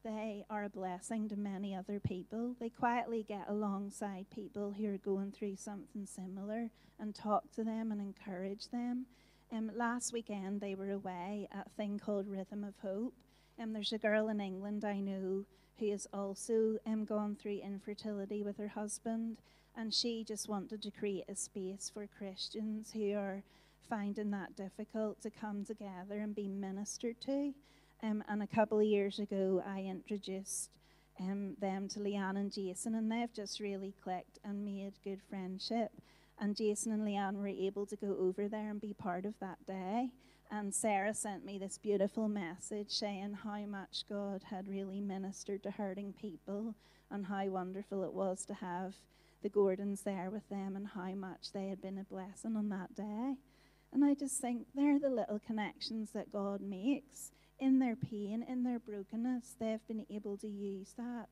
they 0.05 0.45
are 0.51 0.65
a 0.65 0.69
blessing 0.69 1.29
to 1.29 1.37
many 1.37 1.75
other 1.75 1.99
people. 1.99 2.55
They 2.61 2.69
quietly 2.69 3.25
get 3.27 3.49
alongside 3.49 4.27
people 4.31 4.73
who 4.73 4.95
are 4.95 4.99
going 4.99 5.33
through 5.33 5.57
something 5.57 6.07
similar 6.07 6.71
and 7.01 7.15
talk 7.15 7.51
to 7.53 7.65
them 7.65 7.91
and 7.91 8.01
encourage 8.01 8.69
them. 8.69 9.07
Um, 9.51 9.71
last 9.75 10.13
weekend, 10.13 10.61
they 10.61 10.75
were 10.75 10.91
away 10.91 11.49
at 11.53 11.67
a 11.67 11.71
thing 11.71 11.99
called 11.99 12.29
Rhythm 12.29 12.65
of 12.65 12.75
Hope. 12.83 13.15
Um, 13.61 13.73
there's 13.73 13.93
a 13.93 13.99
girl 13.99 14.29
in 14.29 14.41
England 14.41 14.85
I 14.85 15.01
know 15.01 15.45
who 15.79 15.91
has 15.91 16.07
also 16.13 16.77
um, 16.87 17.05
gone 17.05 17.35
through 17.35 17.61
infertility 17.65 18.43
with 18.43 18.59
her 18.59 18.69
husband, 18.69 19.39
and 19.75 19.95
she 19.95 20.23
just 20.23 20.49
wanted 20.49 20.83
to 20.83 20.91
create 20.91 21.25
a 21.29 21.35
space 21.35 21.91
for 21.93 22.07
Christians 22.19 22.91
who 22.93 23.15
are 23.15 23.43
finding 23.89 24.31
that 24.33 24.55
difficult 24.55 25.23
to 25.23 25.31
come 25.31 25.65
together 25.65 26.19
and 26.19 26.35
be 26.35 26.49
ministered 26.49 27.19
to. 27.23 27.55
Um, 28.03 28.23
and 28.29 28.43
a 28.43 28.47
couple 28.47 28.79
of 28.79 28.85
years 28.85 29.19
ago, 29.19 29.63
I 29.67 29.81
introduced 29.81 30.69
um, 31.19 31.57
them 31.59 31.89
to 31.89 32.01
Leanne 32.01 32.37
and 32.37 32.53
Jason, 32.53 32.95
and 32.95 33.11
they've 33.11 33.33
just 33.33 33.61
really 33.61 33.95
clicked 34.05 34.39
and 34.45 34.65
made 34.65 34.93
good 35.03 35.21
friendship. 35.31 35.91
And 36.41 36.57
Jason 36.57 36.93
and 36.93 37.07
Leanne 37.07 37.37
were 37.37 37.49
able 37.49 37.87
to 37.87 37.97
go 37.97 38.17
over 38.19 38.49
there 38.49 38.71
and 38.71 38.81
be 38.81 38.95
part 38.95 39.25
of 39.25 39.35
that 39.41 39.65
day. 39.67 40.11
And 40.51 40.75
Sarah 40.75 41.13
sent 41.15 41.45
me 41.45 41.59
this 41.59 41.79
beautiful 41.79 42.29
message 42.29 42.91
saying 42.91 43.39
how 43.45 43.59
much 43.67 44.05
God 44.09 44.45
had 44.51 44.69
really 44.69 45.01
ministered 45.01 45.63
to 45.65 45.71
hurting 45.71 46.15
people 46.15 46.75
and 47.11 47.27
how 47.27 47.45
wonderful 47.47 48.03
it 48.05 48.13
was 48.13 48.45
to 48.47 48.55
have 48.55 48.95
the 49.43 49.49
Gordons 49.49 50.03
there 50.03 50.31
with 50.31 50.49
them 50.49 50.75
and 50.75 50.89
how 50.89 51.15
much 51.15 51.53
they 51.53 51.69
had 51.69 51.83
been 51.83 51.99
a 51.99 52.05
blessing 52.05 52.57
on 52.57 52.69
that 52.71 52.95
day. 52.95 53.35
And 53.93 54.05
I 54.05 54.15
just 54.15 54.41
think 54.41 54.67
they're 54.75 54.99
the 54.99 55.11
little 55.11 55.41
connections 55.45 56.11
that 56.13 56.33
God 56.33 56.61
makes 56.61 57.31
in 57.59 57.79
their 57.79 57.97
pain, 57.97 58.45
in 58.47 58.63
their 58.63 58.79
brokenness. 58.79 59.57
They've 59.59 59.87
been 59.87 60.07
able 60.11 60.37
to 60.39 60.49
use 60.49 60.95
that 60.97 61.29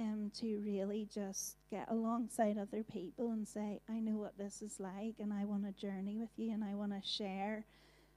um, 0.00 0.32
to 0.40 0.60
really 0.64 1.06
just 1.12 1.56
get 1.70 1.90
alongside 1.90 2.56
other 2.56 2.82
people 2.82 3.32
and 3.32 3.46
say, 3.46 3.80
I 3.88 4.00
know 4.00 4.16
what 4.16 4.38
this 4.38 4.62
is 4.62 4.80
like, 4.80 5.16
and 5.18 5.32
I 5.32 5.44
want 5.44 5.64
to 5.64 5.80
journey 5.80 6.16
with 6.16 6.30
you, 6.36 6.52
and 6.52 6.64
I 6.64 6.74
want 6.74 6.92
to 6.92 7.06
share 7.06 7.66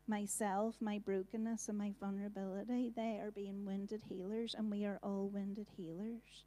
myself, 0.08 0.76
my 0.80 1.00
brokenness, 1.00 1.68
and 1.68 1.78
my 1.78 1.94
vulnerability. 2.00 2.92
They 2.96 3.20
are 3.22 3.32
being 3.32 3.66
wounded 3.66 4.02
healers, 4.08 4.56
and 4.58 4.72
we 4.72 4.86
are 4.86 5.00
all 5.04 5.30
wounded 5.34 5.68
healers. 5.76 6.46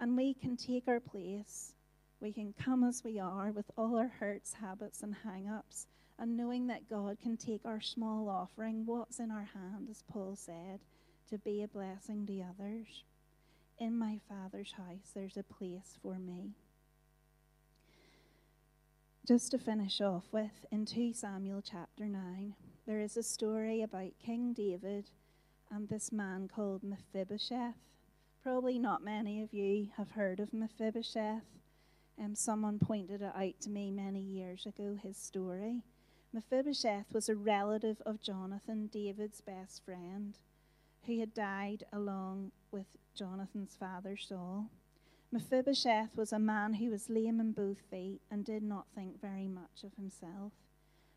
And 0.00 0.16
we 0.16 0.34
can 0.34 0.56
take 0.56 0.88
our 0.88 1.00
place. 1.00 1.74
We 2.20 2.32
can 2.32 2.52
come 2.52 2.82
as 2.82 3.04
we 3.04 3.20
are 3.20 3.52
with 3.52 3.70
all 3.78 3.96
our 3.96 4.12
hurts, 4.18 4.54
habits, 4.54 5.02
and 5.02 5.14
hang 5.22 5.48
ups, 5.48 5.86
and 6.18 6.36
knowing 6.36 6.66
that 6.66 6.90
God 6.90 7.18
can 7.22 7.36
take 7.36 7.64
our 7.64 7.80
small 7.80 8.28
offering, 8.28 8.84
what's 8.84 9.20
in 9.20 9.30
our 9.30 9.48
hand, 9.54 9.88
as 9.90 10.02
Paul 10.10 10.34
said, 10.34 10.80
to 11.30 11.38
be 11.38 11.62
a 11.62 11.68
blessing 11.68 12.26
to 12.26 12.42
others. 12.42 13.04
In 13.80 13.98
my 13.98 14.20
Father's 14.28 14.72
house, 14.72 15.12
there's 15.14 15.38
a 15.38 15.42
place 15.42 15.98
for 16.02 16.18
me. 16.18 16.52
Just 19.26 19.52
to 19.52 19.58
finish 19.58 20.02
off 20.02 20.24
with, 20.32 20.66
in 20.70 20.84
2 20.84 21.14
Samuel 21.14 21.62
chapter 21.62 22.04
9, 22.04 22.54
there 22.86 23.00
is 23.00 23.16
a 23.16 23.22
story 23.22 23.80
about 23.80 24.18
King 24.22 24.52
David 24.52 25.06
and 25.70 25.88
this 25.88 26.12
man 26.12 26.46
called 26.46 26.82
Mephibosheth. 26.82 27.78
Probably 28.42 28.78
not 28.78 29.02
many 29.02 29.40
of 29.42 29.54
you 29.54 29.88
have 29.96 30.10
heard 30.10 30.40
of 30.40 30.52
Mephibosheth. 30.52 31.44
Um, 32.22 32.34
someone 32.34 32.78
pointed 32.78 33.22
it 33.22 33.32
out 33.34 33.60
to 33.62 33.70
me 33.70 33.90
many 33.90 34.20
years 34.20 34.66
ago, 34.66 34.98
his 35.02 35.16
story. 35.16 35.84
Mephibosheth 36.34 37.14
was 37.14 37.30
a 37.30 37.34
relative 37.34 38.02
of 38.04 38.20
Jonathan, 38.20 38.90
David's 38.92 39.40
best 39.40 39.82
friend, 39.86 40.36
who 41.06 41.18
had 41.18 41.32
died 41.32 41.84
along 41.94 42.52
with 42.72 42.86
Jonathan's 43.14 43.76
father 43.78 44.16
Saul. 44.16 44.70
Mephibosheth 45.32 46.16
was 46.16 46.32
a 46.32 46.38
man 46.38 46.74
who 46.74 46.90
was 46.90 47.08
lame 47.08 47.38
in 47.40 47.52
both 47.52 47.78
feet 47.90 48.20
and 48.30 48.44
did 48.44 48.62
not 48.62 48.86
think 48.94 49.20
very 49.20 49.46
much 49.46 49.84
of 49.84 49.94
himself. 49.94 50.52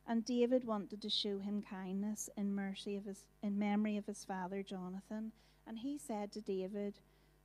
And 0.06 0.26
David 0.26 0.66
wanted 0.66 1.02
to 1.02 1.10
show 1.10 1.40
him 1.40 1.64
kindness 1.68 2.30
in 2.36 2.54
mercy 2.54 2.96
of 2.96 3.06
his 3.06 3.28
in 3.42 3.58
memory 3.58 3.98
of 3.98 4.06
his 4.06 4.26
father 4.26 4.62
Jonathan. 4.62 5.32
And 5.66 5.80
he 5.80 5.98
said 5.98 6.32
to 6.34 6.42
David, 6.42 7.00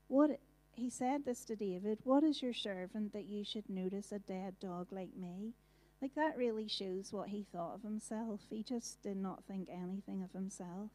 What 0.09 0.40
he 0.75 0.90
said 0.90 1.25
this 1.25 1.44
to 1.47 1.57
David, 1.57 2.01
What 2.05 2.25
is 2.25 2.42
your 2.42 2.53
servant 2.53 3.12
that 3.12 3.27
you 3.27 3.44
should 3.44 3.68
notice 3.68 4.12
a 4.12 4.18
dead 4.18 4.59
dog 4.61 4.88
like 4.90 5.16
me? 5.16 5.55
Like 6.03 6.14
that 6.14 6.37
really 6.37 6.68
shows 6.68 7.12
what 7.12 7.29
he 7.29 7.44
thought 7.44 7.75
of 7.75 7.83
himself. 7.83 8.40
He 8.51 8.62
just 8.62 9.03
did 9.03 9.16
not 9.16 9.44
think 9.44 9.68
anything 9.71 10.23
of 10.23 10.33
himself. 10.33 10.90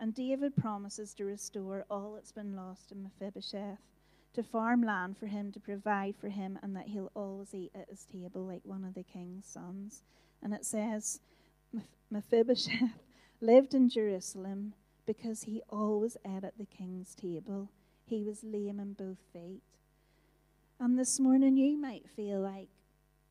And 0.00 0.14
David 0.14 0.56
promises 0.56 1.12
to 1.14 1.26
restore 1.26 1.84
all 1.90 2.14
that's 2.14 2.32
been 2.32 2.56
lost 2.56 2.90
in 2.90 3.02
Mephibosheth, 3.02 3.80
to 4.32 4.42
farm 4.42 4.82
land 4.82 5.18
for 5.18 5.26
him, 5.26 5.52
to 5.52 5.60
provide 5.60 6.16
for 6.16 6.30
him, 6.30 6.58
and 6.62 6.74
that 6.74 6.88
he'll 6.88 7.12
always 7.14 7.52
eat 7.52 7.72
at 7.74 7.90
his 7.90 8.06
table 8.06 8.46
like 8.46 8.62
one 8.64 8.82
of 8.82 8.94
the 8.94 9.02
king's 9.02 9.44
sons. 9.44 10.02
And 10.42 10.54
it 10.54 10.64
says, 10.64 11.20
Mephibosheth 12.10 12.94
lived 13.42 13.74
in 13.74 13.90
Jerusalem 13.90 14.72
because 15.04 15.42
he 15.42 15.60
always 15.68 16.16
ate 16.26 16.44
at 16.44 16.56
the 16.56 16.64
king's 16.64 17.14
table. 17.14 17.68
He 18.06 18.22
was 18.22 18.42
lame 18.42 18.80
in 18.80 18.94
both 18.94 19.18
feet. 19.34 19.60
And 20.78 20.98
this 20.98 21.20
morning, 21.20 21.58
you 21.58 21.76
might 21.76 22.08
feel 22.08 22.40
like, 22.40 22.68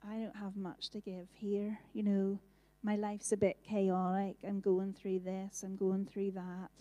I 0.07 0.17
don't 0.17 0.35
have 0.35 0.55
much 0.55 0.91
to 0.91 1.01
give 1.01 1.27
here. 1.33 1.79
You 1.93 2.03
know, 2.03 2.39
my 2.83 2.95
life's 2.95 3.31
a 3.31 3.37
bit 3.37 3.57
chaotic. 3.63 4.37
I'm 4.47 4.59
going 4.61 4.93
through 4.93 5.19
this, 5.19 5.63
I'm 5.63 5.75
going 5.75 6.05
through 6.05 6.31
that. 6.31 6.71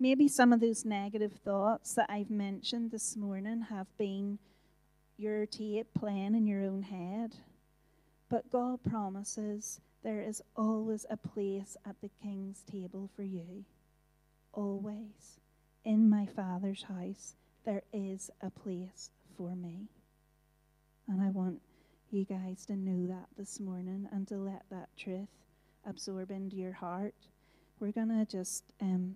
Maybe 0.00 0.28
some 0.28 0.52
of 0.52 0.60
those 0.60 0.84
negative 0.84 1.32
thoughts 1.44 1.94
that 1.94 2.06
I've 2.08 2.30
mentioned 2.30 2.90
this 2.90 3.16
morning 3.16 3.62
have 3.68 3.88
been 3.98 4.38
your 5.16 5.44
tape 5.44 5.88
playing 5.98 6.34
in 6.34 6.46
your 6.46 6.62
own 6.62 6.82
head. 6.82 7.34
But 8.30 8.50
God 8.50 8.78
promises 8.88 9.80
there 10.04 10.22
is 10.22 10.40
always 10.56 11.04
a 11.10 11.16
place 11.16 11.76
at 11.84 12.00
the 12.00 12.10
king's 12.22 12.62
table 12.62 13.10
for 13.16 13.24
you. 13.24 13.64
Always. 14.52 15.40
In 15.84 16.08
my 16.08 16.26
Father's 16.26 16.84
house, 16.84 17.34
there 17.64 17.82
is 17.92 18.30
a 18.40 18.50
place 18.50 19.10
for 19.36 19.56
me. 19.56 19.88
And 21.08 21.20
I 21.20 21.30
want 21.30 21.60
you 22.10 22.24
guys 22.24 22.64
to 22.66 22.76
know 22.76 23.06
that 23.06 23.28
this 23.36 23.60
morning 23.60 24.08
and 24.12 24.26
to 24.28 24.36
let 24.36 24.62
that 24.70 24.88
truth 24.96 25.28
absorb 25.86 26.30
into 26.30 26.56
your 26.56 26.72
heart. 26.72 27.14
We're 27.80 27.92
going 27.92 28.08
to 28.08 28.24
just, 28.24 28.64
um, 28.80 29.14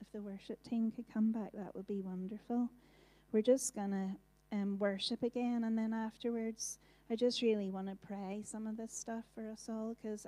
if 0.00 0.10
the 0.12 0.20
worship 0.20 0.62
team 0.62 0.90
could 0.90 1.06
come 1.12 1.32
back, 1.32 1.52
that 1.54 1.74
would 1.74 1.86
be 1.86 2.00
wonderful. 2.00 2.68
We're 3.32 3.42
just 3.42 3.74
going 3.74 3.90
to 3.90 4.56
um, 4.56 4.78
worship 4.78 5.22
again, 5.22 5.64
and 5.64 5.76
then 5.76 5.92
afterwards, 5.92 6.78
I 7.10 7.16
just 7.16 7.42
really 7.42 7.70
want 7.70 7.88
to 7.88 8.06
pray 8.06 8.42
some 8.44 8.66
of 8.66 8.76
this 8.76 8.92
stuff 8.92 9.24
for 9.34 9.50
us 9.50 9.66
all 9.68 9.96
because 10.00 10.26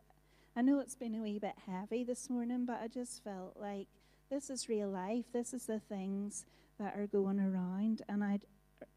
I 0.57 0.62
know 0.62 0.81
it's 0.81 0.95
been 0.95 1.14
a 1.14 1.23
wee 1.23 1.38
bit 1.38 1.55
heavy 1.66 2.05
this 2.05 2.31
morning, 2.31 2.64
but 2.66 2.81
I 2.83 2.88
just 2.88 3.23
felt 3.23 3.57
like 3.61 3.88
this 4.31 4.51
is 4.51 4.69
real 4.69 4.88
life. 4.88 5.25
This 5.33 5.53
is 5.53 5.66
the 5.66 5.81
things 5.81 6.47
that 6.79 6.97
are 6.97 7.07
going 7.07 7.40
around, 7.40 8.03
and 8.09 8.25
I, 8.25 8.40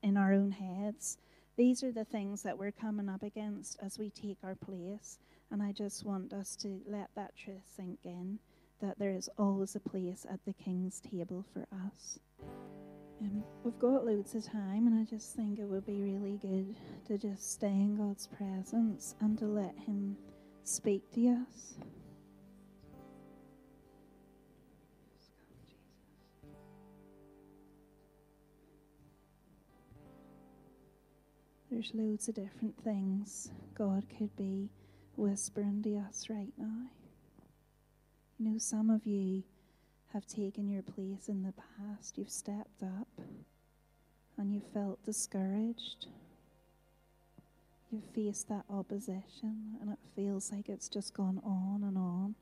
in 0.02 0.17
our 0.17 0.34
own 0.34 0.52
heads. 0.52 1.17
These 1.57 1.83
are 1.83 1.91
the 1.91 2.05
things 2.05 2.43
that 2.43 2.57
we're 2.57 2.71
coming 2.71 3.09
up 3.09 3.23
against 3.23 3.77
as 3.81 3.99
we 3.99 4.09
take 4.09 4.38
our 4.43 4.55
place. 4.55 5.19
And 5.51 5.62
I 5.62 5.71
just 5.71 6.05
want 6.05 6.33
us 6.33 6.55
to 6.57 6.79
let 6.88 7.09
that 7.15 7.35
truth 7.35 7.63
sink 7.75 7.99
in 8.03 8.39
that 8.81 8.97
there 8.97 9.12
is 9.12 9.29
always 9.38 9.75
a 9.75 9.79
place 9.79 10.25
at 10.31 10.39
the 10.45 10.53
King's 10.53 11.01
table 11.01 11.45
for 11.53 11.67
us. 11.85 12.19
Um, 13.21 13.43
we've 13.63 13.77
got 13.79 14.05
loads 14.05 14.33
of 14.35 14.45
time, 14.45 14.88
and 14.88 14.97
I 14.97 15.03
just 15.03 15.35
think 15.35 15.59
it 15.59 15.65
would 15.65 15.85
be 15.85 16.01
really 16.01 16.38
good 16.38 16.75
to 17.07 17.17
just 17.17 17.51
stay 17.51 17.67
in 17.67 17.97
God's 17.97 18.27
presence 18.27 19.15
and 19.19 19.38
to 19.39 19.45
let 19.45 19.77
Him 19.77 20.15
speak 20.63 21.12
to 21.13 21.27
us. 21.29 21.75
There's 31.79 31.93
loads 31.93 32.27
of 32.27 32.35
different 32.35 32.75
things 32.83 33.51
God 33.73 34.03
could 34.17 34.35
be 34.35 34.67
whispering 35.15 35.81
to 35.83 35.95
us 35.95 36.25
right 36.29 36.51
now. 36.57 36.89
You 38.37 38.51
know, 38.51 38.57
some 38.57 38.89
of 38.89 39.05
you 39.05 39.43
have 40.11 40.27
taken 40.27 40.67
your 40.67 40.81
place 40.81 41.29
in 41.29 41.41
the 41.41 41.53
past. 41.53 42.17
You've 42.17 42.29
stepped 42.29 42.83
up 42.83 43.07
and 44.37 44.53
you 44.53 44.61
felt 44.73 45.01
discouraged. 45.05 46.07
You've 47.89 48.09
faced 48.13 48.49
that 48.49 48.65
opposition 48.69 49.77
and 49.79 49.89
it 49.89 49.99
feels 50.17 50.51
like 50.51 50.67
it's 50.67 50.89
just 50.89 51.13
gone 51.13 51.39
on 51.45 51.85
and 51.87 51.97
on. 51.97 52.35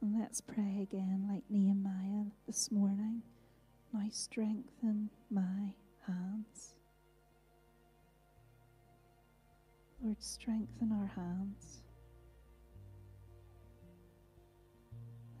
And 0.00 0.20
let's 0.20 0.40
pray 0.40 0.78
again, 0.80 1.26
like 1.28 1.42
Nehemiah 1.50 2.26
this 2.46 2.70
morning. 2.70 3.22
Now 3.92 4.06
strengthen 4.12 5.10
my 5.28 5.74
hands. 6.06 6.74
Lord, 10.02 10.22
strengthen 10.22 10.92
our 10.92 11.10
hands. 11.14 11.82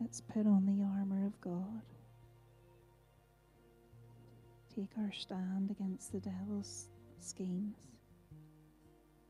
Let's 0.00 0.20
put 0.20 0.46
on 0.46 0.64
the 0.66 0.84
armor 0.84 1.26
of 1.26 1.40
God. 1.40 1.82
Take 4.74 4.90
our 4.98 5.12
stand 5.12 5.70
against 5.70 6.12
the 6.12 6.20
devil's 6.20 6.88
schemes. 7.20 7.76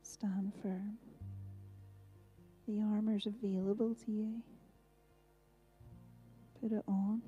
Stand 0.03 0.53
firm. 0.63 0.99
The 2.67 2.81
armor's 2.81 3.27
available 3.27 3.95
to 4.07 4.11
you. 4.11 4.43
Put 6.63 6.73
it 6.73 6.85
on. 6.89 7.21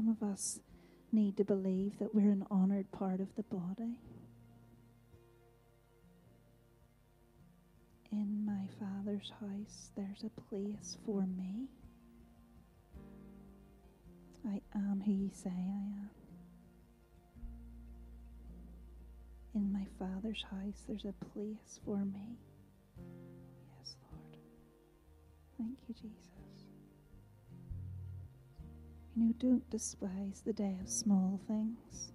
Some 0.00 0.16
of 0.22 0.22
us 0.26 0.60
need 1.12 1.36
to 1.36 1.44
believe 1.44 1.98
that 1.98 2.14
we're 2.14 2.30
an 2.30 2.46
honored 2.50 2.90
part 2.90 3.20
of 3.20 3.28
the 3.36 3.42
body. 3.42 3.98
In 8.10 8.46
my 8.46 8.66
Father's 8.78 9.30
house, 9.40 9.90
there's 9.98 10.24
a 10.24 10.40
place 10.48 10.96
for 11.04 11.26
me. 11.26 11.68
I 14.48 14.62
am 14.74 15.02
who 15.04 15.12
you 15.12 15.30
say 15.34 15.50
I 15.50 16.00
am. 16.00 16.10
In 19.54 19.70
my 19.70 19.84
Father's 19.98 20.42
house, 20.50 20.82
there's 20.88 21.04
a 21.04 21.24
place 21.26 21.78
for 21.84 21.98
me. 21.98 22.38
Yes, 23.76 23.96
Lord. 24.10 24.38
Thank 25.58 25.76
you, 25.86 25.94
Jesus. 25.94 26.39
You 29.16 29.34
don't 29.38 29.68
despise 29.70 30.42
the 30.44 30.52
day 30.52 30.78
of 30.80 30.88
small 30.88 31.40
things. 31.46 32.12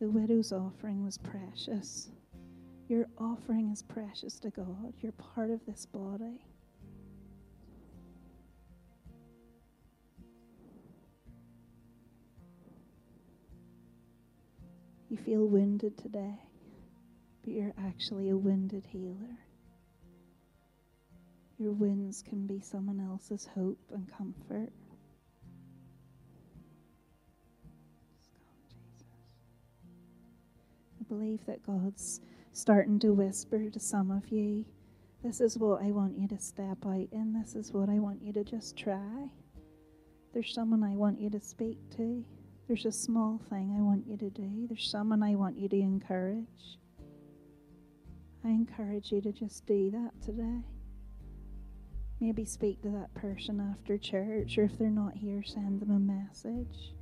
The 0.00 0.08
widow's 0.08 0.52
offering 0.52 1.04
was 1.04 1.16
precious. 1.18 2.10
Your 2.88 3.06
offering 3.18 3.70
is 3.70 3.82
precious 3.82 4.38
to 4.40 4.50
God. 4.50 4.92
You're 5.00 5.12
part 5.12 5.50
of 5.50 5.64
this 5.66 5.86
body. 5.86 6.40
You 15.08 15.16
feel 15.16 15.46
wounded 15.46 15.96
today, 15.96 16.38
but 17.42 17.52
you're 17.52 17.74
actually 17.78 18.28
a 18.28 18.36
wounded 18.36 18.84
healer. 18.86 19.38
Your 21.58 21.72
wounds 21.72 22.22
can 22.22 22.46
be 22.46 22.60
someone 22.60 23.00
else's 23.00 23.48
hope 23.54 23.80
and 23.94 24.06
comfort. 24.12 24.70
Believe 31.08 31.44
that 31.46 31.62
God's 31.62 32.20
starting 32.52 32.98
to 33.00 33.12
whisper 33.12 33.70
to 33.70 33.80
some 33.80 34.10
of 34.10 34.28
you 34.28 34.64
this 35.22 35.40
is 35.40 35.58
what 35.58 35.82
I 35.82 35.90
want 35.90 36.16
you 36.16 36.28
to 36.28 36.38
step 36.38 36.86
out 36.86 37.08
in, 37.10 37.32
this 37.32 37.56
is 37.56 37.72
what 37.72 37.88
I 37.88 37.98
want 37.98 38.22
you 38.22 38.32
to 38.34 38.44
just 38.44 38.76
try. 38.76 39.30
There's 40.32 40.54
someone 40.54 40.84
I 40.84 40.94
want 40.94 41.20
you 41.20 41.28
to 41.30 41.40
speak 41.40 41.78
to. 41.96 42.24
There's 42.68 42.86
a 42.86 42.92
small 42.92 43.40
thing 43.50 43.74
I 43.76 43.82
want 43.82 44.06
you 44.06 44.16
to 44.16 44.30
do. 44.30 44.66
There's 44.68 44.88
someone 44.88 45.22
I 45.24 45.34
want 45.34 45.58
you 45.58 45.68
to 45.68 45.76
encourage. 45.76 46.78
I 48.44 48.50
encourage 48.50 49.10
you 49.10 49.20
to 49.22 49.32
just 49.32 49.66
do 49.66 49.90
that 49.90 50.12
today. 50.22 50.62
Maybe 52.20 52.44
speak 52.44 52.82
to 52.82 52.90
that 52.90 53.12
person 53.14 53.60
after 53.60 53.98
church, 53.98 54.56
or 54.56 54.64
if 54.64 54.78
they're 54.78 54.88
not 54.88 55.16
here, 55.16 55.42
send 55.42 55.80
them 55.80 55.90
a 55.90 55.98
message. 55.98 56.94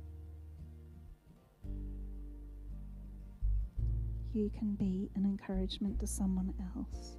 You 4.37 4.51
can 4.55 4.75
be 4.75 5.09
an 5.15 5.25
encouragement 5.25 5.99
to 5.99 6.05
someone 6.05 6.53
else. 6.75 7.17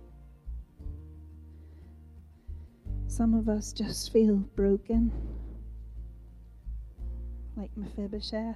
Some 3.09 3.35
of 3.35 3.49
us 3.49 3.73
just 3.73 4.13
feel 4.13 4.37
broken 4.37 5.11
like 7.57 7.77
Mephibosheth, 7.77 8.55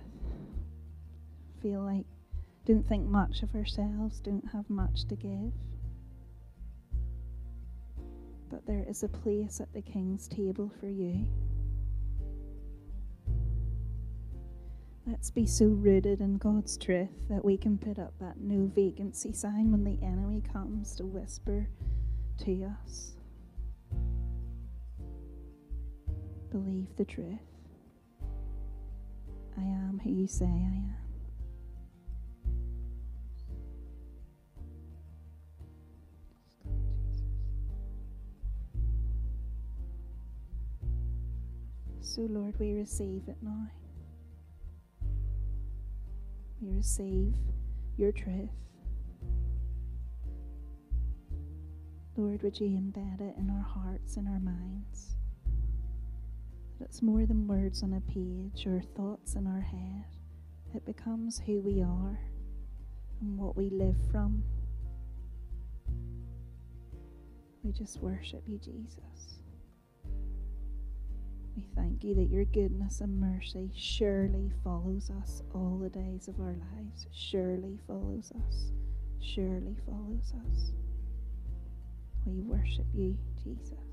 feel 1.60 1.80
like 1.80 2.06
don't 2.64 2.88
think 2.88 3.04
much 3.04 3.42
of 3.42 3.52
ourselves, 3.56 4.20
don't 4.20 4.48
have 4.52 4.70
much 4.70 5.06
to 5.06 5.16
give. 5.16 5.52
But 8.48 8.64
there 8.64 8.84
is 8.88 9.02
a 9.02 9.08
place 9.08 9.60
at 9.60 9.72
the 9.72 9.82
king's 9.82 10.28
table 10.28 10.70
for 10.78 10.86
you. 10.86 11.26
Let's 15.04 15.32
be 15.32 15.46
so 15.46 15.66
rooted 15.66 16.20
in 16.20 16.38
God's 16.38 16.76
truth 16.76 17.28
that 17.28 17.44
we 17.44 17.56
can 17.56 17.76
put 17.76 17.98
up 17.98 18.14
that 18.20 18.40
no 18.40 18.70
vacancy 18.72 19.32
sign 19.32 19.72
when 19.72 19.82
the 19.82 19.98
enemy 20.00 20.42
comes 20.52 20.94
to 20.96 21.04
whisper 21.04 21.68
to 22.44 22.70
us. 22.84 23.16
Believe 26.52 26.86
the 26.96 27.04
truth. 27.04 27.40
I 29.58 29.62
am 29.62 30.00
who 30.04 30.10
you 30.10 30.28
say 30.28 30.44
I 30.44 30.48
am. 30.48 30.96
So, 42.00 42.20
Lord, 42.22 42.54
we 42.60 42.74
receive 42.74 43.22
it 43.26 43.36
now. 43.42 43.68
Receive 46.64 47.34
your 47.96 48.12
truth. 48.12 48.48
Lord, 52.16 52.42
would 52.42 52.60
you 52.60 52.68
embed 52.68 53.20
it 53.20 53.34
in 53.36 53.50
our 53.50 53.62
hearts 53.62 54.16
and 54.16 54.28
our 54.28 54.38
minds? 54.38 55.16
That 56.78 56.92
It's 56.92 57.00
more 57.00 57.24
than 57.24 57.46
words 57.46 57.82
on 57.82 57.94
a 57.94 58.00
page 58.02 58.66
or 58.66 58.82
thoughts 58.94 59.34
in 59.34 59.46
our 59.46 59.62
head. 59.62 60.04
It 60.74 60.84
becomes 60.84 61.40
who 61.46 61.62
we 61.62 61.80
are 61.80 62.20
and 63.22 63.38
what 63.38 63.56
we 63.56 63.70
live 63.70 63.96
from. 64.10 64.44
We 67.64 67.72
just 67.72 68.02
worship 68.02 68.42
you, 68.46 68.58
Jesus. 68.58 69.41
We 71.56 71.64
thank 71.74 72.02
you 72.02 72.14
that 72.14 72.30
your 72.30 72.44
goodness 72.46 73.00
and 73.00 73.20
mercy 73.20 73.70
surely 73.76 74.50
follows 74.64 75.10
us 75.22 75.42
all 75.54 75.78
the 75.82 75.90
days 75.90 76.28
of 76.28 76.40
our 76.40 76.56
lives. 76.74 77.06
Surely 77.12 77.78
follows 77.86 78.32
us. 78.48 78.72
Surely 79.20 79.76
follows 79.86 80.32
us. 80.48 80.72
We 82.24 82.40
worship 82.40 82.86
you, 82.94 83.18
Jesus. 83.42 83.91